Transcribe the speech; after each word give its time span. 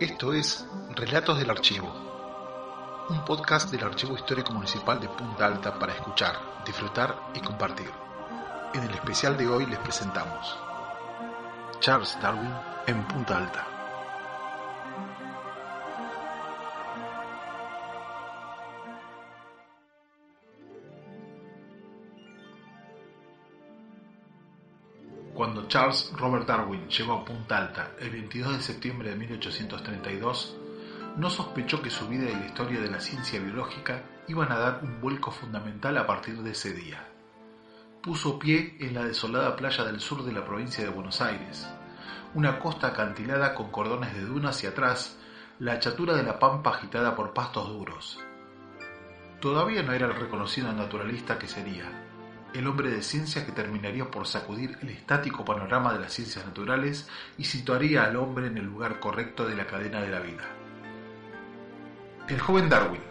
Esto 0.00 0.32
es 0.32 0.64
Relatos 0.90 1.40
del 1.40 1.50
Archivo, 1.50 1.92
un 3.08 3.24
podcast 3.24 3.68
del 3.72 3.82
Archivo 3.82 4.14
Histórico 4.14 4.52
Municipal 4.52 5.00
de 5.00 5.08
Punta 5.08 5.46
Alta 5.46 5.76
para 5.76 5.92
escuchar, 5.92 6.36
disfrutar 6.64 7.18
y 7.34 7.40
compartir. 7.40 7.90
En 8.74 8.84
el 8.84 8.94
especial 8.94 9.36
de 9.36 9.48
hoy 9.48 9.66
les 9.66 9.80
presentamos 9.80 10.56
Charles 11.80 12.16
Darwin 12.22 12.54
en 12.86 13.04
Punta 13.08 13.38
Alta. 13.38 13.77
Charles 25.68 26.10
Robert 26.16 26.46
Darwin 26.46 26.88
llegó 26.88 27.12
a 27.12 27.24
Punta 27.26 27.58
Alta 27.58 27.90
el 28.00 28.08
22 28.08 28.56
de 28.56 28.62
septiembre 28.62 29.10
de 29.10 29.16
1832, 29.16 30.56
no 31.18 31.28
sospechó 31.28 31.82
que 31.82 31.90
su 31.90 32.08
vida 32.08 32.30
y 32.30 32.34
la 32.34 32.46
historia 32.46 32.80
de 32.80 32.90
la 32.90 33.00
ciencia 33.00 33.38
biológica 33.38 34.02
iban 34.28 34.50
a 34.50 34.58
dar 34.58 34.80
un 34.82 34.98
vuelco 35.02 35.30
fundamental 35.30 35.98
a 35.98 36.06
partir 36.06 36.38
de 36.38 36.52
ese 36.52 36.72
día. 36.72 37.06
Puso 38.02 38.38
pie 38.38 38.78
en 38.80 38.94
la 38.94 39.04
desolada 39.04 39.56
playa 39.56 39.84
del 39.84 40.00
sur 40.00 40.24
de 40.24 40.32
la 40.32 40.42
provincia 40.42 40.82
de 40.82 40.90
Buenos 40.90 41.20
Aires, 41.20 41.68
una 42.32 42.58
costa 42.58 42.86
acantilada 42.86 43.54
con 43.54 43.70
cordones 43.70 44.14
de 44.14 44.22
dunas 44.22 44.64
y 44.64 44.68
atrás 44.68 45.18
la 45.58 45.74
achatura 45.74 46.14
de 46.14 46.22
la 46.22 46.38
pampa 46.38 46.70
agitada 46.70 47.14
por 47.14 47.34
pastos 47.34 47.68
duros. 47.68 48.18
Todavía 49.40 49.82
no 49.82 49.92
era 49.92 50.06
el 50.06 50.14
reconocido 50.14 50.72
naturalista 50.72 51.38
que 51.38 51.46
sería, 51.46 52.07
el 52.54 52.66
hombre 52.66 52.90
de 52.90 53.02
ciencia 53.02 53.44
que 53.44 53.52
terminaría 53.52 54.10
por 54.10 54.26
sacudir 54.26 54.78
el 54.82 54.90
estático 54.90 55.44
panorama 55.44 55.92
de 55.92 56.00
las 56.00 56.12
ciencias 56.12 56.46
naturales 56.46 57.08
y 57.36 57.44
situaría 57.44 58.04
al 58.04 58.16
hombre 58.16 58.46
en 58.46 58.58
el 58.58 58.64
lugar 58.64 59.00
correcto 59.00 59.46
de 59.46 59.56
la 59.56 59.66
cadena 59.66 60.00
de 60.00 60.08
la 60.08 60.20
vida. 60.20 60.44
El 62.28 62.40
joven 62.40 62.68
Darwin. 62.68 63.02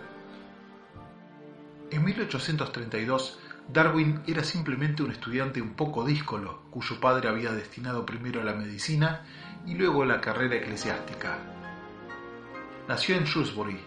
En 1.89 2.03
1832, 2.03 3.39
Darwin 3.71 4.21
era 4.27 4.43
simplemente 4.43 5.03
un 5.03 5.11
estudiante 5.11 5.61
un 5.61 5.73
poco 5.73 6.05
díscolo, 6.05 6.63
cuyo 6.69 6.99
padre 6.99 7.29
había 7.29 7.51
destinado 7.51 8.05
primero 8.05 8.41
a 8.41 8.43
la 8.43 8.53
medicina 8.53 9.25
y 9.65 9.75
luego 9.75 10.03
a 10.03 10.05
la 10.05 10.21
carrera 10.21 10.55
eclesiástica. 10.55 11.37
Nació 12.87 13.15
en 13.15 13.25
Shrewsbury, 13.25 13.79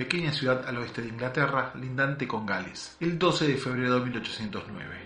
pequeña 0.00 0.32
ciudad 0.32 0.66
al 0.66 0.78
oeste 0.78 1.02
de 1.02 1.08
Inglaterra, 1.08 1.72
lindante 1.74 2.26
con 2.26 2.46
Gales, 2.46 2.96
el 3.00 3.18
12 3.18 3.48
de 3.48 3.58
febrero 3.58 3.96
de 3.96 4.00
1809. 4.06 4.96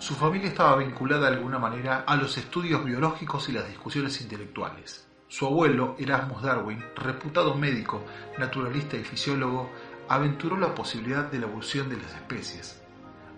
Su 0.00 0.16
familia 0.16 0.48
estaba 0.48 0.74
vinculada 0.78 1.30
de 1.30 1.36
alguna 1.36 1.60
manera 1.60 2.02
a 2.04 2.16
los 2.16 2.36
estudios 2.36 2.84
biológicos 2.84 3.48
y 3.48 3.52
las 3.52 3.68
discusiones 3.68 4.20
intelectuales. 4.20 5.06
Su 5.28 5.46
abuelo, 5.46 5.94
Erasmus 6.00 6.42
Darwin, 6.42 6.84
reputado 6.96 7.54
médico, 7.54 8.04
naturalista 8.38 8.96
y 8.96 9.04
fisiólogo, 9.04 9.70
aventuró 10.08 10.56
la 10.56 10.74
posibilidad 10.74 11.30
de 11.30 11.38
la 11.38 11.46
evolución 11.46 11.88
de 11.88 11.98
las 11.98 12.12
especies, 12.12 12.82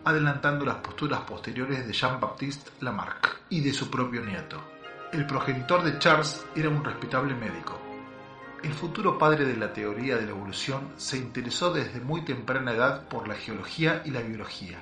adelantando 0.06 0.64
las 0.64 0.76
posturas 0.76 1.20
posteriores 1.28 1.86
de 1.86 1.92
Jean-Baptiste 1.92 2.70
Lamarck 2.80 3.42
y 3.50 3.60
de 3.60 3.74
su 3.74 3.90
propio 3.90 4.24
nieto. 4.24 4.62
El 5.12 5.26
progenitor 5.26 5.82
de 5.84 5.98
Charles 5.98 6.46
era 6.56 6.70
un 6.70 6.82
respetable 6.82 7.34
médico, 7.34 7.78
el 8.62 8.72
futuro 8.72 9.18
padre 9.18 9.44
de 9.44 9.56
la 9.56 9.72
teoría 9.72 10.16
de 10.16 10.26
la 10.26 10.30
evolución 10.30 10.92
se 10.96 11.16
interesó 11.16 11.72
desde 11.72 12.00
muy 12.00 12.24
temprana 12.24 12.72
edad 12.72 13.02
por 13.08 13.28
la 13.28 13.34
geología 13.34 14.02
y 14.04 14.10
la 14.10 14.20
biología. 14.20 14.78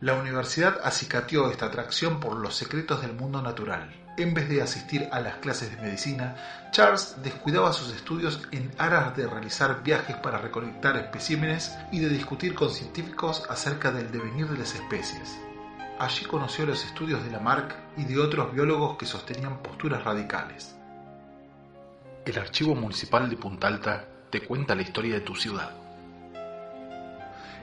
La 0.00 0.14
universidad 0.14 0.80
acicateó 0.82 1.50
esta 1.50 1.66
atracción 1.66 2.20
por 2.20 2.36
los 2.36 2.56
secretos 2.56 3.02
del 3.02 3.12
mundo 3.12 3.42
natural. 3.42 3.94
En 4.18 4.34
vez 4.34 4.48
de 4.48 4.60
asistir 4.60 5.08
a 5.12 5.20
las 5.20 5.36
clases 5.36 5.70
de 5.70 5.82
medicina, 5.82 6.36
Charles 6.70 7.16
descuidaba 7.22 7.72
sus 7.72 7.94
estudios 7.94 8.42
en 8.50 8.72
aras 8.78 9.16
de 9.16 9.26
realizar 9.26 9.82
viajes 9.82 10.16
para 10.16 10.38
recolectar 10.38 10.96
especímenes 10.96 11.74
y 11.92 12.00
de 12.00 12.08
discutir 12.08 12.54
con 12.54 12.70
científicos 12.70 13.44
acerca 13.48 13.90
del 13.90 14.10
devenir 14.10 14.48
de 14.48 14.58
las 14.58 14.74
especies. 14.74 15.38
Allí 15.98 16.24
conoció 16.24 16.66
los 16.66 16.84
estudios 16.84 17.24
de 17.24 17.30
Lamarck 17.30 17.74
y 17.96 18.04
de 18.04 18.18
otros 18.18 18.52
biólogos 18.52 18.96
que 18.98 19.06
sostenían 19.06 19.62
posturas 19.62 20.02
radicales. 20.02 20.74
El 22.24 22.38
Archivo 22.38 22.76
Municipal 22.76 23.28
de 23.28 23.36
Punta 23.36 23.66
Alta 23.66 24.04
te 24.30 24.44
cuenta 24.44 24.76
la 24.76 24.82
historia 24.82 25.14
de 25.14 25.22
tu 25.22 25.34
ciudad. 25.34 25.72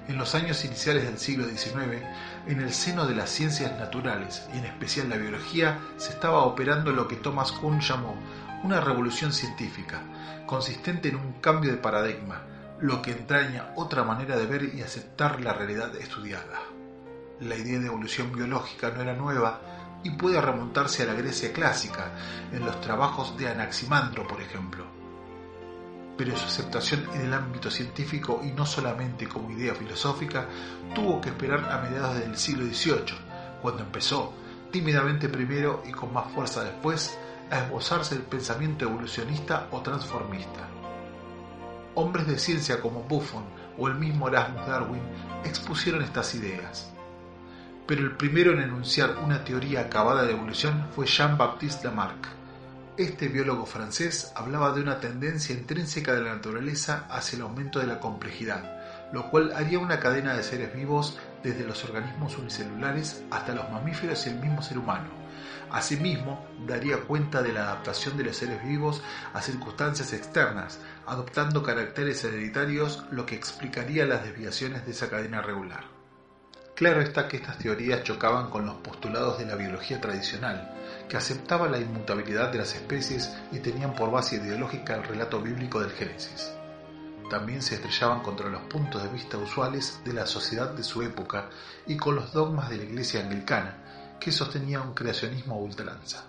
En 0.10 0.18
los 0.18 0.36
años 0.36 0.66
iniciales 0.66 1.06
del 1.06 1.18
siglo 1.18 1.48
XIX, 1.48 2.04
en 2.46 2.60
el 2.60 2.74
seno 2.74 3.06
de 3.06 3.16
las 3.16 3.30
ciencias 3.30 3.80
naturales 3.80 4.50
y 4.54 4.58
en 4.58 4.66
especial 4.66 5.08
la 5.08 5.16
biología, 5.16 5.80
se 5.96 6.10
estaba 6.10 6.44
operando 6.44 6.92
lo 6.92 7.08
que 7.08 7.16
Thomas 7.16 7.54
Kuhn 7.54 7.80
llamó 7.80 8.18
una 8.62 8.82
revolución 8.82 9.32
científica, 9.32 10.02
consistente 10.46 11.08
en 11.08 11.16
un 11.16 11.34
cambio 11.40 11.72
de 11.72 11.78
paradigma, 11.78 12.42
lo 12.82 13.02
que 13.02 13.12
entraña 13.12 13.72
otra 13.78 14.04
manera 14.04 14.36
de 14.36 14.46
ver 14.46 14.76
y 14.76 14.82
aceptar 14.82 15.40
la 15.40 15.54
realidad 15.54 15.96
estudiada. 15.96 16.60
La 17.40 17.56
idea 17.56 17.80
de 17.80 17.88
evolución 17.88 18.34
biológica 18.34 18.92
no 18.92 19.02
era 19.02 19.14
nueva, 19.14 19.62
y 20.04 20.12
puede 20.12 20.40
remontarse 20.40 21.04
a 21.04 21.08
la 21.08 21.14
Grecia 21.14 21.52
clásica, 21.52 22.12
en 22.52 22.66
los 22.66 22.80
trabajos 22.82 23.38
de 23.38 23.50
Anaximandro, 23.50 24.28
por 24.28 24.42
ejemplo. 24.42 24.86
Pero 26.18 26.36
su 26.36 26.46
aceptación 26.46 27.08
en 27.14 27.22
el 27.22 27.34
ámbito 27.34 27.70
científico 27.72 28.42
y 28.44 28.52
no 28.52 28.66
solamente 28.66 29.28
como 29.28 29.52
idea 29.52 29.76
filosófica 29.76 30.48
tuvo 30.94 31.22
que 31.22 31.30
esperar 31.30 31.70
a 31.72 31.82
mediados 31.82 32.20
del 32.20 32.38
siglo 32.38 32.66
XVIII, 32.66 33.18
cuando 33.62 33.84
empezó, 33.84 34.34
tímidamente 34.72 35.30
primero 35.30 35.84
y 35.86 35.92
con 35.92 36.14
más 36.14 36.32
fuerza 36.32 36.64
después, 36.64 37.18
a 37.52 37.60
esbozarse 37.60 38.16
el 38.16 38.22
pensamiento 38.22 38.86
evolucionista 38.86 39.68
o 39.72 39.82
transformista. 39.82 40.68
Hombres 41.96 42.28
de 42.28 42.38
ciencia 42.38 42.80
como 42.80 43.04
Buffon 43.04 43.44
o 43.78 43.88
el 43.88 43.96
mismo 43.96 44.28
Erasmus 44.28 44.68
Darwin 44.68 45.02
expusieron 45.44 46.04
estas 46.04 46.36
ideas 46.36 46.94
pero 47.90 48.04
el 48.04 48.12
primero 48.12 48.54
en 48.54 48.60
enunciar 48.60 49.18
una 49.18 49.44
teoría 49.44 49.82
acabada 49.82 50.24
de 50.24 50.34
evolución 50.34 50.86
fue 50.94 51.08
Jean-Baptiste 51.08 51.88
Lamarck. 51.88 52.28
Este 52.98 53.30
biólogo 53.30 53.66
francés 53.66 54.32
hablaba 54.36 54.74
de 54.74 54.82
una 54.84 55.00
tendencia 55.00 55.56
intrínseca 55.56 56.14
de 56.14 56.22
la 56.22 56.36
naturaleza 56.36 57.08
hacia 57.10 57.38
el 57.38 57.42
aumento 57.42 57.80
de 57.80 57.88
la 57.88 58.00
complejidad, 58.00 59.10
lo 59.12 59.32
cual 59.32 59.54
haría 59.56 59.80
una 59.80 60.00
cadena 60.00 60.36
de 60.36 60.44
seres 60.44 60.72
vivos 60.76 61.18
desde 61.42 61.66
los 61.66 61.84
organismos 61.84 62.38
unicelulares 62.38 63.24
hasta 63.32 63.56
los 63.56 63.68
mamíferos 63.72 64.24
y 64.28 64.30
el 64.30 64.36
mismo 64.36 64.62
ser 64.62 64.78
humano. 64.78 65.10
Asimismo, 65.72 66.46
daría 66.68 66.98
cuenta 66.98 67.42
de 67.42 67.54
la 67.54 67.64
adaptación 67.64 68.18
de 68.18 68.26
los 68.26 68.38
seres 68.38 68.64
vivos 68.64 69.02
a 69.34 69.42
circunstancias 69.42 70.14
externas, 70.14 70.80
adoptando 71.08 71.64
caracteres 71.64 72.24
hereditarios, 72.24 73.04
lo 73.10 73.26
que 73.26 73.34
explicaría 73.34 74.06
las 74.06 74.24
desviaciones 74.24 74.86
de 74.86 74.92
esa 74.92 75.10
cadena 75.10 75.42
regular. 75.42 75.99
Claro 76.80 77.02
está 77.02 77.28
que 77.28 77.36
estas 77.36 77.58
teorías 77.58 78.04
chocaban 78.04 78.50
con 78.50 78.66
los 78.66 78.76
postulados 78.76 79.38
de 79.38 79.46
la 79.46 79.56
biología 79.56 80.00
tradicional, 80.00 80.74
que 81.10 81.18
aceptaba 81.18 81.68
la 81.68 81.78
inmutabilidad 81.78 82.54
de 82.54 82.60
las 82.60 82.74
especies 82.74 83.36
y 83.52 83.60
tenían 83.60 83.94
por 83.94 84.12
base 84.12 84.38
ideológica 84.38 84.96
el 84.96 85.04
relato 85.04 85.42
bíblico 85.42 85.82
del 85.82 85.92
Génesis. 85.92 86.54
También 87.30 87.62
se 87.62 87.76
estrellaban 87.76 88.22
contra 88.22 88.48
los 88.48 88.62
puntos 88.62 89.04
de 89.04 89.10
vista 89.10 89.38
usuales 89.38 90.00
de 90.06 90.14
la 90.14 90.26
sociedad 90.26 90.72
de 90.72 90.84
su 90.84 91.02
época 91.02 91.50
y 91.86 91.98
con 91.98 92.16
los 92.16 92.32
dogmas 92.32 92.70
de 92.70 92.78
la 92.78 92.84
Iglesia 92.86 93.20
anglicana, 93.20 94.16
que 94.18 94.32
sostenía 94.32 94.80
un 94.80 94.94
creacionismo 94.94 95.56
a 95.56 95.58
ultranza 95.58 96.29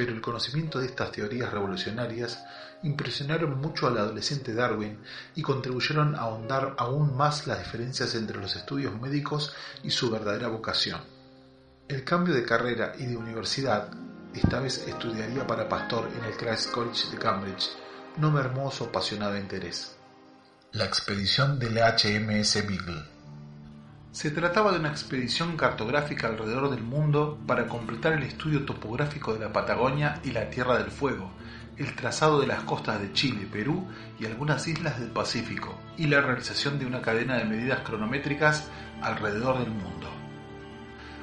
pero 0.00 0.14
el 0.14 0.22
conocimiento 0.22 0.78
de 0.78 0.86
estas 0.86 1.12
teorías 1.12 1.52
revolucionarias 1.52 2.42
impresionaron 2.82 3.60
mucho 3.60 3.86
al 3.86 3.98
adolescente 3.98 4.54
Darwin 4.54 4.98
y 5.34 5.42
contribuyeron 5.42 6.14
a 6.14 6.20
ahondar 6.20 6.74
aún 6.78 7.14
más 7.14 7.46
las 7.46 7.58
diferencias 7.58 8.14
entre 8.14 8.38
los 8.38 8.56
estudios 8.56 8.98
médicos 8.98 9.54
y 9.82 9.90
su 9.90 10.10
verdadera 10.10 10.48
vocación. 10.48 11.02
El 11.86 12.02
cambio 12.02 12.32
de 12.32 12.46
carrera 12.46 12.94
y 12.98 13.04
de 13.04 13.16
universidad, 13.18 13.90
esta 14.34 14.60
vez 14.60 14.88
estudiaría 14.88 15.46
para 15.46 15.68
pastor 15.68 16.08
en 16.18 16.24
el 16.24 16.34
Christ 16.34 16.70
College 16.70 17.10
de 17.10 17.18
Cambridge, 17.18 17.68
no 18.16 18.30
mermó 18.30 18.70
su 18.70 18.84
apasionado 18.84 19.36
interés. 19.36 19.98
La 20.72 20.86
expedición 20.86 21.58
del 21.58 21.76
HMS 21.76 22.66
Beagle 22.66 23.19
se 24.12 24.32
trataba 24.32 24.72
de 24.72 24.80
una 24.80 24.88
expedición 24.88 25.56
cartográfica 25.56 26.26
alrededor 26.26 26.70
del 26.70 26.82
mundo 26.82 27.38
para 27.46 27.68
completar 27.68 28.14
el 28.14 28.24
estudio 28.24 28.64
topográfico 28.64 29.34
de 29.34 29.40
la 29.40 29.52
Patagonia 29.52 30.20
y 30.24 30.32
la 30.32 30.50
Tierra 30.50 30.78
del 30.78 30.90
Fuego, 30.90 31.30
el 31.76 31.94
trazado 31.94 32.40
de 32.40 32.48
las 32.48 32.64
costas 32.64 33.00
de 33.00 33.12
Chile, 33.12 33.46
Perú 33.50 33.86
y 34.18 34.26
algunas 34.26 34.66
islas 34.66 34.98
del 34.98 35.10
Pacífico, 35.10 35.78
y 35.96 36.08
la 36.08 36.20
realización 36.20 36.80
de 36.80 36.86
una 36.86 37.00
cadena 37.02 37.36
de 37.36 37.44
medidas 37.44 37.80
cronométricas 37.80 38.68
alrededor 39.00 39.60
del 39.60 39.70
mundo. 39.70 40.08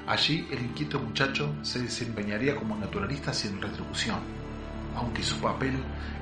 Allí 0.07 0.48
el 0.50 0.62
inquieto 0.62 0.98
muchacho 1.01 1.54
se 1.63 1.80
desempeñaría 1.80 2.56
como 2.56 2.78
naturalista 2.78 3.33
sin 3.33 3.62
retribución, 3.62 4.19
aunque 4.95 5.24
su 5.24 5.42
papel 5.42 5.78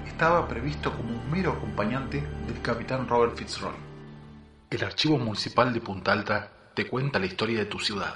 estaba 0.07 0.47
previsto 0.47 0.91
como 0.91 1.09
un 1.09 1.29
mero 1.29 1.51
acompañante 1.51 2.23
del 2.47 2.59
capitán 2.63 3.07
Robert 3.07 3.37
Fitzroy. 3.37 3.75
El 4.71 4.83
Archivo 4.83 5.19
Municipal 5.19 5.71
de 5.71 5.79
Punta 5.79 6.11
Alta 6.11 6.54
te 6.75 6.87
cuenta 6.87 7.19
la 7.19 7.25
historia 7.25 7.59
de 7.59 7.65
tu 7.65 7.79
ciudad. 7.79 8.15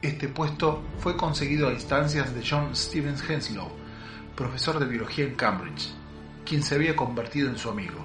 Este 0.00 0.28
puesto 0.28 0.82
fue 1.00 1.16
conseguido 1.16 1.68
a 1.68 1.72
instancias 1.72 2.32
de 2.34 2.42
John 2.48 2.74
Stevens 2.74 3.28
Henslow, 3.28 3.68
profesor 4.36 4.78
de 4.78 4.86
biología 4.86 5.26
en 5.26 5.34
Cambridge. 5.34 5.92
quien 6.46 6.62
se 6.62 6.74
había 6.74 6.96
convertido 6.96 7.48
en 7.48 7.58
su 7.58 7.68
amigo. 7.68 8.04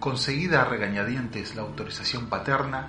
Conseguida 0.00 0.62
a 0.62 0.64
regañadientes 0.64 1.54
la 1.54 1.62
autorización 1.62 2.26
paterna, 2.26 2.88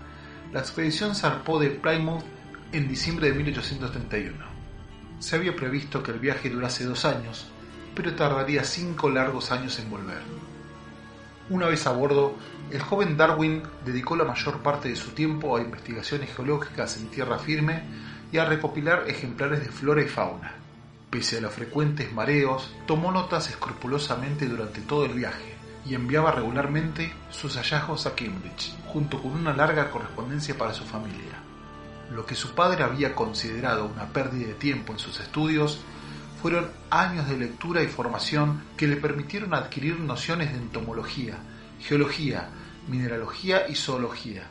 la 0.52 0.60
expedición 0.60 1.16
zarpó 1.16 1.60
de 1.60 1.70
Plymouth 1.70 2.24
en 2.72 2.88
diciembre 2.88 3.30
de 3.30 3.36
1831. 3.36 4.46
Se 5.20 5.36
había 5.36 5.56
previsto 5.56 6.04
que 6.04 6.12
el 6.12 6.20
viaje 6.20 6.50
durase 6.50 6.86
dos 6.86 7.06
años, 7.06 7.48
pero 7.96 8.16
tardaría 8.16 8.64
cinco 8.64 9.10
largos 9.10 9.52
años 9.52 9.78
en 9.80 9.90
volver. 9.90 10.22
Una 11.50 11.68
vez 11.68 11.86
a 11.88 11.92
bordo, 11.92 12.36
el 12.72 12.82
joven 12.82 13.18
Darwin 13.18 13.64
dedicó 13.86 14.16
la 14.16 14.24
mayor 14.24 14.60
parte 14.60 14.88
de 14.88 14.96
su 14.96 15.12
tiempo 15.12 15.58
a 15.58 15.62
investigaciones 15.62 16.34
geológicas 16.34 16.96
en 16.98 17.10
tierra 17.10 17.38
firme 17.38 17.84
y 18.32 18.38
a 18.38 18.46
recopilar 18.46 19.04
ejemplares 19.08 19.60
de 19.60 19.72
flora 19.72 20.02
y 20.02 20.08
fauna. 20.08 20.54
Pese 21.10 21.38
a 21.38 21.42
los 21.42 21.54
frecuentes 21.54 22.12
mareos, 22.14 22.74
tomó 22.88 23.12
notas 23.12 23.50
escrupulosamente 23.50 24.48
durante 24.48 24.82
todo 24.82 25.06
el 25.06 25.14
viaje 25.14 25.54
y 25.86 25.96
enviaba 25.96 26.32
regularmente 26.32 27.14
sus 27.30 27.58
hallazgos 27.58 28.06
a 28.06 28.16
Cambridge, 28.16 28.74
junto 28.88 29.22
con 29.22 29.34
una 29.34 29.54
larga 29.54 29.92
correspondencia 29.92 30.58
para 30.58 30.74
su 30.74 30.86
familia. 30.86 31.44
Lo 32.16 32.26
que 32.26 32.36
su 32.36 32.56
padre 32.56 32.84
había 32.84 33.14
considerado 33.14 33.86
una 33.86 34.08
pérdida 34.08 34.48
de 34.48 34.54
tiempo 34.54 34.94
en 34.94 35.00
sus 35.00 35.20
estudios 35.20 35.82
fueron 36.44 36.68
años 36.90 37.30
de 37.30 37.38
lectura 37.38 37.82
y 37.84 37.88
formación 37.88 38.64
que 38.76 38.86
le 38.86 38.98
permitieron 38.98 39.54
adquirir 39.54 39.98
nociones 40.02 40.52
de 40.52 40.58
entomología, 40.58 41.38
geología, 41.80 42.50
mineralogía 42.90 43.70
y 43.70 43.76
zoología. 43.76 44.44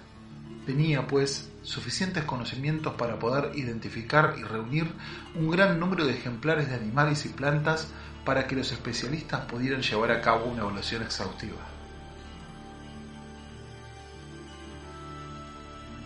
Tenía, 0.64 1.06
pues, 1.06 1.50
suficientes 1.60 2.24
conocimientos 2.24 2.94
para 2.94 3.18
poder 3.18 3.54
identificar 3.58 4.36
y 4.38 4.42
reunir 4.42 4.90
un 5.34 5.50
gran 5.50 5.78
número 5.78 6.06
de 6.06 6.14
ejemplares 6.14 6.70
de 6.70 6.76
animales 6.76 7.26
y 7.26 7.28
plantas 7.28 7.88
para 8.24 8.46
que 8.46 8.56
los 8.56 8.72
especialistas 8.72 9.42
pudieran 9.42 9.82
llevar 9.82 10.12
a 10.12 10.22
cabo 10.22 10.46
una 10.46 10.62
evaluación 10.62 11.02
exhaustiva. 11.02 11.60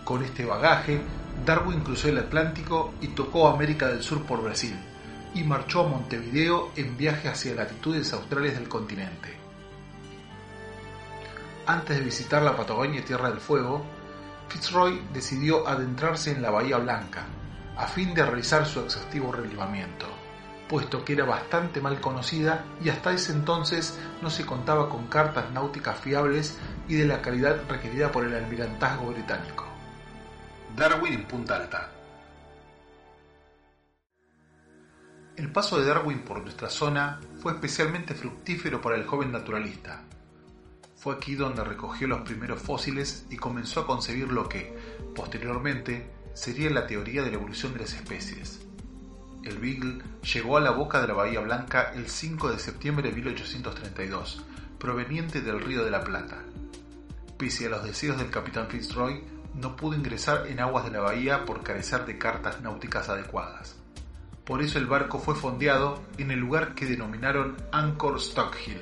Con 0.03 0.25
este 0.25 0.45
bagaje, 0.45 1.01
Darwin 1.45 1.83
cruzó 1.83 2.09
el 2.09 2.19
Atlántico 2.19 2.93
y 3.01 3.07
tocó 3.07 3.47
América 3.47 3.87
del 3.87 4.03
Sur 4.03 4.25
por 4.25 4.43
Brasil, 4.43 4.77
y 5.37 5.45
marchó 5.45 5.85
a 5.85 5.89
Montevideo 5.89 6.73
en 6.77 6.97
viaje 6.97 7.29
hacia 7.29 7.55
latitudes 7.55 8.11
australes 8.15 8.59
del 8.59 8.71
continente. 8.71 9.37
Antes 11.67 11.99
de 11.99 12.05
visitar 12.05 12.43
la 12.43 12.57
Patagonia 12.57 13.01
y 13.01 13.03
Tierra 13.03 13.29
del 13.29 13.41
Fuego, 13.41 13.85
Fitzroy 14.49 15.03
decidió 15.13 15.69
adentrarse 15.69 16.31
en 16.31 16.41
la 16.41 16.51
Bahía 16.51 16.79
Blanca, 16.79 17.27
a 17.77 17.87
fin 17.87 18.15
de 18.15 18.25
realizar 18.25 18.65
su 18.65 18.81
exhaustivo 18.81 19.31
relevamiento, 19.31 20.07
puesto 20.71 21.05
que 21.05 21.13
era 21.13 21.27
bastante 21.27 21.83
mal 21.83 22.01
conocida 22.01 22.65
y 22.83 22.89
hasta 22.89 23.13
ese 23.13 23.33
entonces 23.33 23.99
no 24.23 24.31
se 24.31 24.47
contaba 24.47 24.89
con 24.89 25.07
cartas 25.09 25.51
náuticas 25.51 25.99
fiables 25.99 26.57
y 26.89 26.95
de 26.95 27.05
la 27.05 27.21
calidad 27.21 27.61
requerida 27.69 28.11
por 28.11 28.25
el 28.25 28.35
almirantazgo 28.35 29.09
británico. 29.09 29.67
Darwin 30.75 31.13
en 31.13 31.25
Punta 31.27 31.57
Alta. 31.57 31.96
El 35.37 35.53
paso 35.53 35.79
de 35.79 35.85
Darwin 35.85 36.21
por 36.21 36.41
nuestra 36.41 36.71
zona 36.71 37.21
fue 37.43 37.53
especialmente 37.53 38.15
fructífero 38.15 38.81
para 38.81 38.97
el 38.97 39.05
joven 39.05 39.33
naturalista. 39.33 40.03
Fue 40.97 41.15
aquí 41.15 41.35
donde 41.35 41.63
recogió 41.63 42.09
los 42.09 42.23
primeros 42.23 42.63
fósiles 42.63 43.27
y 43.29 43.37
comenzó 43.37 43.81
a 43.81 43.87
concebir 43.87 44.33
lo 44.33 44.49
que, 44.49 44.75
posteriormente, 45.15 46.11
sería 46.33 46.71
la 46.71 46.87
teoría 46.87 47.23
de 47.23 47.29
la 47.29 47.37
evolución 47.37 47.75
de 47.75 47.81
las 47.81 47.93
especies. 47.93 48.67
El 49.43 49.59
Beagle 49.59 50.03
llegó 50.23 50.57
a 50.57 50.63
la 50.63 50.71
boca 50.71 51.03
de 51.03 51.09
la 51.09 51.15
Bahía 51.15 51.41
Blanca 51.41 51.93
el 51.95 52.09
5 52.09 52.53
de 52.53 52.59
septiembre 52.59 53.11
de 53.11 53.15
1832, 53.15 54.43
proveniente 54.79 55.43
del 55.43 55.61
Río 55.61 55.85
de 55.85 55.91
la 55.91 56.03
Plata. 56.03 56.39
Pese 57.37 57.67
a 57.67 57.71
los 57.71 57.85
deseos 57.85 58.17
del 58.17 58.31
capitán 58.31 58.69
Fitzroy, 58.69 59.23
no 59.55 59.77
pudo 59.77 59.97
ingresar 59.97 60.47
en 60.47 60.61
aguas 60.61 60.87
de 60.87 60.93
la 60.93 61.01
bahía 61.01 61.45
por 61.45 61.63
carecer 61.63 62.07
de 62.07 62.17
cartas 62.17 62.63
náuticas 62.63 63.11
adecuadas. 63.11 63.77
Por 64.47 64.63
eso 64.63 64.79
el 64.79 64.87
barco 64.87 65.19
fue 65.19 65.35
fondeado 65.35 66.03
en 66.19 66.31
el 66.31 66.39
lugar 66.39 66.75
que 66.75 66.87
denominaron 66.87 67.57
Anchor 67.73 68.19
Stock 68.19 68.57
Hill, 68.65 68.81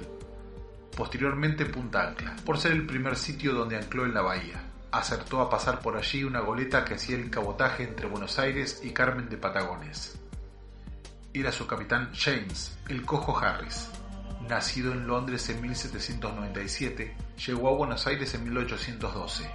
posteriormente 0.94 1.64
Punta 1.64 2.06
Ancla, 2.08 2.36
por 2.44 2.58
ser 2.58 2.72
el 2.72 2.86
primer 2.86 3.16
sitio 3.16 3.54
donde 3.54 3.76
ancló 3.76 4.04
en 4.04 4.12
la 4.12 4.20
bahía. 4.20 4.62
Acertó 4.92 5.40
a 5.40 5.48
pasar 5.48 5.80
por 5.80 5.96
allí 5.96 6.22
una 6.22 6.40
goleta 6.40 6.84
que 6.84 6.94
hacía 6.94 7.16
el 7.16 7.30
cabotaje 7.30 7.82
entre 7.82 8.06
Buenos 8.06 8.38
Aires 8.38 8.82
y 8.84 8.90
Carmen 8.90 9.30
de 9.30 9.38
Patagones. 9.38 10.20
Era 11.32 11.50
su 11.50 11.66
capitán 11.66 12.12
James, 12.14 12.78
el 12.88 13.02
cojo 13.02 13.36
Harris. 13.36 13.88
Nacido 14.48 14.92
en 14.92 15.06
Londres 15.06 15.48
en 15.48 15.62
1797, 15.62 17.16
llegó 17.46 17.70
a 17.70 17.72
Buenos 17.72 18.06
Aires 18.06 18.34
en 18.34 18.44
1812 18.44 19.50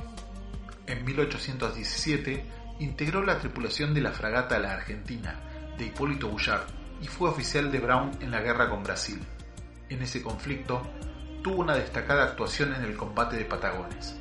en 0.89 1.05
1817 1.05 2.43
integró 2.79 3.23
la 3.23 3.37
tripulación 3.37 3.93
de 3.93 4.01
la 4.01 4.11
fragata 4.11 4.57
La 4.57 4.73
Argentina 4.73 5.39
de 5.79 5.85
Hipólito 5.85 6.27
Bullard 6.27 6.67
y 7.01 7.07
fue 7.07 7.29
oficial 7.29 7.71
de 7.71 7.79
Brown 7.79 8.11
en 8.19 8.29
la 8.29 8.41
guerra 8.41 8.69
con 8.69 8.83
Brasil. 8.83 9.19
En 9.87 10.03
ese 10.03 10.21
conflicto 10.21 10.83
tuvo 11.41 11.61
una 11.61 11.75
destacada 11.75 12.25
actuación 12.25 12.75
en 12.75 12.83
el 12.83 12.95
combate 12.95 13.37
de 13.37 13.45
Patagones. 13.45 14.15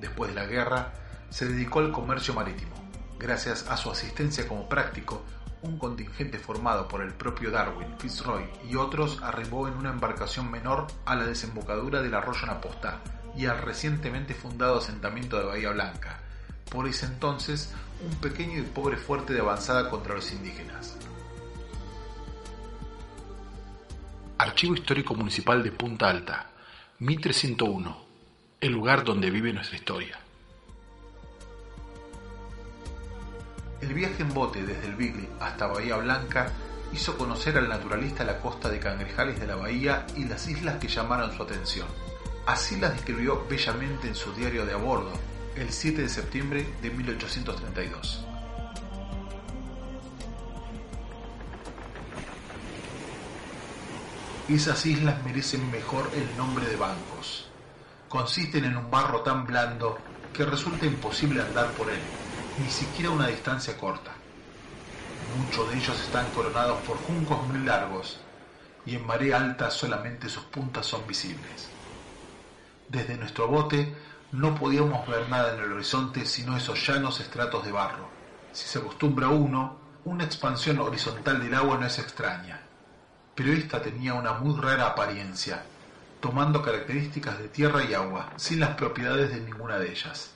Después 0.00 0.34
de 0.34 0.40
la 0.40 0.46
guerra, 0.46 0.92
se 1.28 1.46
dedicó 1.46 1.80
al 1.80 1.92
comercio 1.92 2.32
marítimo. 2.34 2.74
Gracias 3.18 3.68
a 3.68 3.76
su 3.76 3.90
asistencia 3.90 4.48
como 4.48 4.68
práctico, 4.68 5.22
un 5.62 5.78
contingente 5.78 6.38
formado 6.38 6.88
por 6.88 7.02
el 7.02 7.12
propio 7.12 7.50
Darwin, 7.50 7.98
Fitzroy 7.98 8.48
y 8.68 8.76
otros 8.76 9.20
arribó 9.22 9.68
en 9.68 9.74
una 9.74 9.90
embarcación 9.90 10.50
menor 10.50 10.86
a 11.04 11.16
la 11.16 11.26
desembocadura 11.26 12.00
del 12.00 12.14
arroyo 12.14 12.46
Naposta, 12.46 13.00
y 13.36 13.46
al 13.46 13.58
recientemente 13.58 14.34
fundado 14.34 14.78
asentamiento 14.78 15.38
de 15.38 15.44
Bahía 15.44 15.70
Blanca, 15.70 16.20
por 16.70 16.86
ese 16.86 17.06
entonces 17.06 17.72
un 18.04 18.14
pequeño 18.16 18.58
y 18.58 18.62
pobre 18.62 18.96
fuerte 18.96 19.32
de 19.32 19.40
avanzada 19.40 19.90
contra 19.90 20.14
los 20.14 20.30
indígenas. 20.32 20.96
Archivo 24.38 24.74
Histórico 24.74 25.14
Municipal 25.14 25.62
de 25.62 25.72
Punta 25.72 26.08
Alta, 26.08 26.50
1301, 27.00 28.04
el 28.60 28.72
lugar 28.72 29.04
donde 29.04 29.30
vive 29.30 29.52
nuestra 29.52 29.76
historia. 29.76 30.18
El 33.80 33.94
viaje 33.94 34.22
en 34.22 34.32
bote 34.32 34.64
desde 34.64 34.86
el 34.86 34.94
Bigli 34.94 35.28
hasta 35.40 35.66
Bahía 35.66 35.96
Blanca 35.96 36.52
hizo 36.92 37.16
conocer 37.18 37.56
al 37.56 37.68
naturalista 37.68 38.24
la 38.24 38.38
costa 38.38 38.68
de 38.68 38.80
Cangrejales 38.80 39.38
de 39.38 39.46
la 39.46 39.56
bahía 39.56 40.06
y 40.16 40.24
las 40.24 40.48
islas 40.48 40.76
que 40.76 40.88
llamaron 40.88 41.36
su 41.36 41.42
atención. 41.42 41.86
Así 42.46 42.76
las 42.76 42.92
describió 42.92 43.46
bellamente 43.48 44.08
en 44.08 44.14
su 44.14 44.32
diario 44.32 44.64
de 44.64 44.72
a 44.72 44.76
bordo, 44.76 45.12
el 45.60 45.72
7 45.72 46.02
de 46.02 46.08
septiembre 46.08 46.66
de 46.82 46.90
1832. 46.90 48.24
Esas 54.48 54.86
islas 54.86 55.22
merecen 55.24 55.70
mejor 55.70 56.10
el 56.14 56.36
nombre 56.36 56.64
de 56.66 56.76
bancos. 56.76 57.48
Consisten 58.08 58.64
en 58.64 58.76
un 58.76 58.90
barro 58.90 59.20
tan 59.20 59.46
blando 59.46 59.98
que 60.32 60.46
resulta 60.46 60.86
imposible 60.86 61.42
andar 61.42 61.70
por 61.72 61.90
él, 61.90 62.00
ni 62.62 62.70
siquiera 62.70 63.10
una 63.10 63.26
distancia 63.26 63.76
corta. 63.76 64.12
Muchos 65.36 65.70
de 65.70 65.76
ellos 65.76 66.00
están 66.00 66.30
coronados 66.30 66.80
por 66.82 66.96
juncos 66.98 67.46
muy 67.48 67.58
largos 67.58 68.20
y 68.86 68.94
en 68.94 69.06
marea 69.06 69.36
alta 69.36 69.70
solamente 69.70 70.28
sus 70.28 70.44
puntas 70.44 70.86
son 70.86 71.06
visibles. 71.06 71.68
Desde 72.88 73.18
nuestro 73.18 73.48
bote 73.48 73.94
no 74.32 74.54
podíamos 74.54 75.06
ver 75.08 75.28
nada 75.28 75.54
en 75.54 75.60
el 75.60 75.72
horizonte 75.72 76.26
sino 76.26 76.56
esos 76.56 76.86
llanos 76.86 77.20
estratos 77.20 77.64
de 77.64 77.72
barro. 77.72 78.08
Si 78.52 78.66
se 78.66 78.78
acostumbra 78.78 79.28
uno, 79.28 79.78
una 80.04 80.24
expansión 80.24 80.78
horizontal 80.78 81.40
del 81.40 81.54
agua 81.54 81.78
no 81.78 81.86
es 81.86 81.98
extraña, 81.98 82.60
pero 83.34 83.52
esta 83.52 83.80
tenía 83.80 84.14
una 84.14 84.34
muy 84.34 84.60
rara 84.60 84.86
apariencia, 84.86 85.62
tomando 86.20 86.62
características 86.62 87.38
de 87.38 87.48
tierra 87.48 87.84
y 87.84 87.94
agua, 87.94 88.32
sin 88.36 88.60
las 88.60 88.74
propiedades 88.74 89.30
de 89.30 89.40
ninguna 89.40 89.78
de 89.78 89.92
ellas. 89.92 90.34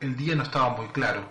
El 0.00 0.16
día 0.16 0.34
no 0.34 0.42
estaba 0.42 0.70
muy 0.70 0.88
claro, 0.88 1.22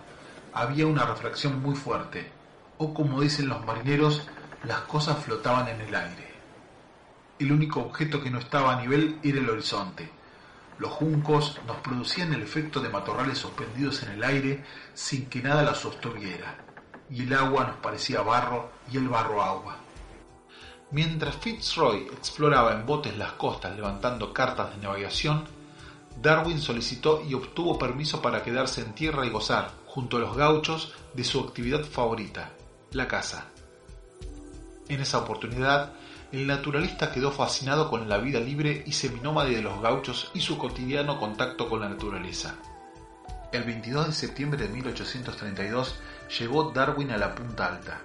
había 0.52 0.86
una 0.86 1.04
refracción 1.04 1.62
muy 1.62 1.76
fuerte, 1.76 2.30
o 2.78 2.92
como 2.92 3.20
dicen 3.20 3.48
los 3.48 3.64
marineros, 3.64 4.26
las 4.64 4.80
cosas 4.80 5.18
flotaban 5.24 5.68
en 5.68 5.80
el 5.80 5.94
aire. 5.94 6.34
El 7.38 7.52
único 7.52 7.80
objeto 7.80 8.22
que 8.22 8.30
no 8.30 8.38
estaba 8.38 8.72
a 8.72 8.80
nivel 8.80 9.18
era 9.22 9.38
el 9.38 9.50
horizonte. 9.50 10.10
Los 10.78 10.90
juncos 10.92 11.60
nos 11.66 11.76
producían 11.78 12.32
el 12.32 12.42
efecto 12.42 12.80
de 12.80 12.88
matorrales 12.88 13.38
suspendidos 13.38 14.02
en 14.02 14.10
el 14.12 14.24
aire 14.24 14.64
sin 14.92 15.26
que 15.26 15.42
nada 15.42 15.62
los 15.62 15.78
sostuviera, 15.78 16.64
y 17.10 17.22
el 17.22 17.32
agua 17.32 17.64
nos 17.64 17.76
parecía 17.76 18.22
barro 18.22 18.70
y 18.90 18.96
el 18.96 19.08
barro 19.08 19.42
agua. 19.42 19.76
Mientras 20.90 21.36
Fitzroy 21.36 22.06
exploraba 22.08 22.72
en 22.72 22.86
botes 22.86 23.16
las 23.16 23.32
costas 23.32 23.74
levantando 23.76 24.32
cartas 24.32 24.70
de 24.70 24.82
navegación, 24.82 25.44
Darwin 26.20 26.60
solicitó 26.60 27.22
y 27.22 27.34
obtuvo 27.34 27.78
permiso 27.78 28.22
para 28.22 28.42
quedarse 28.42 28.80
en 28.80 28.94
tierra 28.94 29.26
y 29.26 29.30
gozar, 29.30 29.72
junto 29.86 30.16
a 30.16 30.20
los 30.20 30.36
gauchos, 30.36 30.94
de 31.14 31.24
su 31.24 31.40
actividad 31.40 31.84
favorita, 31.84 32.50
la 32.92 33.08
caza. 33.08 33.46
En 34.88 35.00
esa 35.00 35.18
oportunidad, 35.18 35.92
el 36.34 36.48
naturalista 36.48 37.12
quedó 37.12 37.30
fascinado 37.30 37.88
con 37.88 38.08
la 38.08 38.18
vida 38.18 38.40
libre 38.40 38.82
y 38.84 38.90
seminómade 38.90 39.54
de 39.54 39.62
los 39.62 39.80
gauchos 39.80 40.32
y 40.34 40.40
su 40.40 40.58
cotidiano 40.58 41.20
contacto 41.20 41.68
con 41.68 41.78
la 41.78 41.88
naturaleza. 41.88 42.56
El 43.52 43.62
22 43.62 44.08
de 44.08 44.12
septiembre 44.12 44.60
de 44.60 44.68
1832 44.68 45.94
llegó 46.40 46.72
Darwin 46.72 47.12
a 47.12 47.18
la 47.18 47.36
Punta 47.36 47.66
Alta. 47.66 48.00